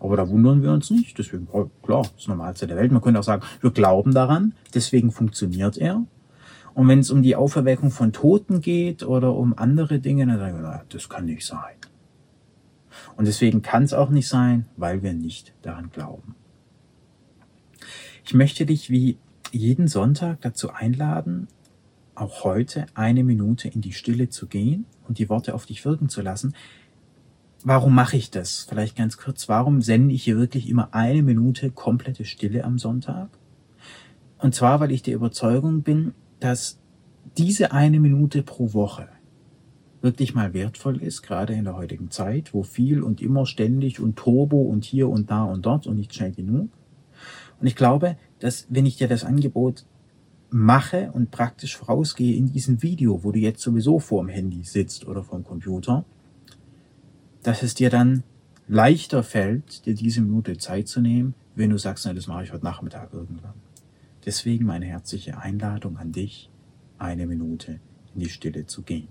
Aber 0.00 0.18
da 0.18 0.28
wundern 0.28 0.62
wir 0.62 0.70
uns 0.70 0.90
nicht. 0.90 1.16
Deswegen, 1.16 1.48
oh, 1.50 1.70
klar, 1.82 2.06
das 2.14 2.28
Normalste 2.28 2.66
der 2.66 2.76
Welt. 2.76 2.92
Man 2.92 3.00
könnte 3.00 3.20
auch 3.20 3.24
sagen, 3.24 3.42
wir 3.62 3.70
glauben 3.70 4.12
daran, 4.12 4.52
deswegen 4.74 5.12
funktioniert 5.12 5.78
er. 5.78 6.04
Und 6.74 6.88
wenn 6.88 6.98
es 6.98 7.10
um 7.10 7.22
die 7.22 7.36
Auferweckung 7.36 7.90
von 7.90 8.12
Toten 8.12 8.60
geht 8.60 9.02
oder 9.02 9.32
um 9.32 9.56
andere 9.56 9.98
Dinge, 9.98 10.26
dann 10.26 10.38
sagen 10.40 10.60
wir, 10.60 10.84
das 10.90 11.08
kann 11.08 11.24
nicht 11.24 11.46
sein. 11.46 11.76
Und 13.16 13.26
deswegen 13.26 13.62
kann 13.62 13.84
es 13.84 13.94
auch 13.94 14.10
nicht 14.10 14.28
sein, 14.28 14.66
weil 14.76 15.02
wir 15.02 15.14
nicht 15.14 15.54
daran 15.62 15.88
glauben. 15.90 16.34
Ich 18.26 18.34
möchte 18.34 18.66
dich 18.66 18.90
wie 18.90 19.16
jeden 19.52 19.88
Sonntag 19.88 20.42
dazu 20.42 20.70
einladen, 20.70 21.48
auch 22.16 22.44
heute 22.44 22.86
eine 22.94 23.24
Minute 23.24 23.68
in 23.68 23.80
die 23.80 23.92
Stille 23.92 24.28
zu 24.28 24.46
gehen 24.46 24.86
und 25.08 25.18
die 25.18 25.28
Worte 25.28 25.54
auf 25.54 25.66
dich 25.66 25.84
wirken 25.84 26.08
zu 26.08 26.22
lassen. 26.22 26.54
Warum 27.64 27.94
mache 27.94 28.16
ich 28.16 28.30
das? 28.30 28.66
Vielleicht 28.68 28.96
ganz 28.96 29.16
kurz. 29.16 29.48
Warum 29.48 29.82
sende 29.82 30.14
ich 30.14 30.24
hier 30.24 30.38
wirklich 30.38 30.68
immer 30.68 30.94
eine 30.94 31.22
Minute 31.22 31.70
komplette 31.70 32.24
Stille 32.24 32.64
am 32.64 32.78
Sonntag? 32.78 33.28
Und 34.38 34.54
zwar, 34.54 34.80
weil 34.80 34.92
ich 34.92 35.02
der 35.02 35.14
Überzeugung 35.14 35.82
bin, 35.82 36.12
dass 36.40 36.78
diese 37.36 37.72
eine 37.72 37.98
Minute 38.00 38.42
pro 38.42 38.72
Woche 38.72 39.08
wirklich 40.02 40.34
mal 40.34 40.54
wertvoll 40.54 41.02
ist, 41.02 41.22
gerade 41.22 41.54
in 41.54 41.64
der 41.64 41.76
heutigen 41.76 42.10
Zeit, 42.10 42.54
wo 42.54 42.62
viel 42.62 43.02
und 43.02 43.20
immer 43.20 43.46
ständig 43.46 43.98
und 43.98 44.16
Turbo 44.16 44.62
und 44.62 44.84
hier 44.84 45.08
und 45.08 45.30
da 45.30 45.44
und 45.44 45.66
dort 45.66 45.86
und 45.86 45.96
nicht 45.96 46.14
schnell 46.14 46.32
genug. 46.32 46.68
Und 47.60 47.66
ich 47.66 47.74
glaube, 47.74 48.16
dass 48.38 48.66
wenn 48.68 48.86
ich 48.86 48.96
dir 48.96 49.08
das 49.08 49.24
Angebot 49.24 49.84
mache 50.50 51.10
und 51.12 51.30
praktisch 51.30 51.76
vorausgehe 51.76 52.36
in 52.36 52.52
diesem 52.52 52.82
Video, 52.82 53.24
wo 53.24 53.32
du 53.32 53.38
jetzt 53.38 53.62
sowieso 53.62 53.98
vor 53.98 54.22
dem 54.22 54.28
Handy 54.28 54.62
sitzt 54.64 55.06
oder 55.06 55.22
vor 55.22 55.38
dem 55.38 55.44
Computer, 55.44 56.04
dass 57.42 57.62
es 57.62 57.74
dir 57.74 57.90
dann 57.90 58.22
leichter 58.68 59.22
fällt, 59.22 59.86
dir 59.86 59.94
diese 59.94 60.20
Minute 60.20 60.58
Zeit 60.58 60.88
zu 60.88 61.00
nehmen, 61.00 61.34
wenn 61.54 61.70
du 61.70 61.78
sagst, 61.78 62.06
na, 62.06 62.12
das 62.12 62.26
mache 62.26 62.44
ich 62.44 62.52
heute 62.52 62.64
Nachmittag 62.64 63.12
irgendwann. 63.12 63.54
Deswegen 64.24 64.66
meine 64.66 64.86
herzliche 64.86 65.38
Einladung 65.38 65.96
an 65.96 66.12
dich, 66.12 66.50
eine 66.98 67.26
Minute 67.26 67.80
in 68.14 68.20
die 68.20 68.28
Stille 68.28 68.66
zu 68.66 68.82
gehen. 68.82 69.08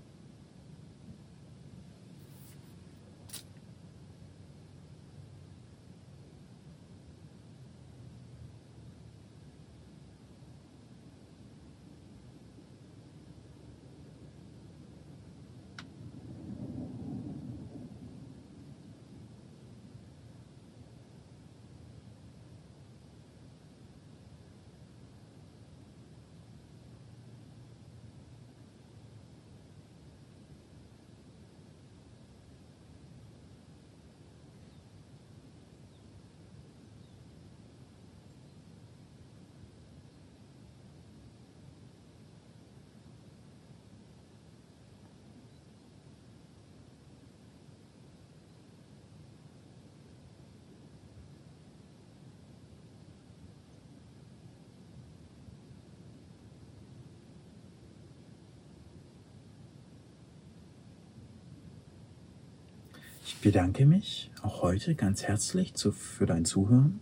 Ich 63.28 63.38
bedanke 63.38 63.86
mich 63.86 64.30
auch 64.42 64.62
heute 64.62 64.94
ganz 64.94 65.24
herzlich 65.24 65.74
zu, 65.74 65.90
für 65.90 66.26
dein 66.26 66.44
Zuhören. 66.44 67.00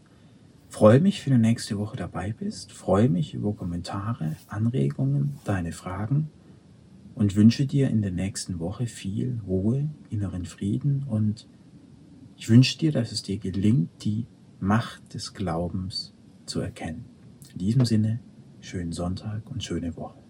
Freue 0.70 0.98
mich, 0.98 1.24
wenn 1.26 1.34
du 1.34 1.38
nächste 1.38 1.76
Woche 1.76 1.98
dabei 1.98 2.32
bist. 2.32 2.72
Freue 2.72 3.10
mich 3.10 3.34
über 3.34 3.52
Kommentare, 3.52 4.34
Anregungen, 4.48 5.38
deine 5.44 5.72
Fragen 5.72 6.30
und 7.14 7.36
wünsche 7.36 7.66
dir 7.66 7.90
in 7.90 8.00
der 8.00 8.10
nächsten 8.10 8.58
Woche 8.58 8.86
viel 8.86 9.38
Ruhe, 9.46 9.90
inneren 10.08 10.46
Frieden 10.46 11.04
und 11.06 11.46
ich 12.38 12.48
wünsche 12.48 12.78
dir, 12.78 12.90
dass 12.90 13.12
es 13.12 13.22
dir 13.22 13.36
gelingt, 13.36 13.90
die 14.02 14.24
Macht 14.60 15.12
des 15.12 15.34
Glaubens 15.34 16.14
zu 16.46 16.60
erkennen. 16.60 17.04
In 17.52 17.58
diesem 17.58 17.84
Sinne, 17.84 18.20
schönen 18.62 18.92
Sonntag 18.92 19.50
und 19.50 19.62
schöne 19.62 19.94
Woche. 19.94 20.23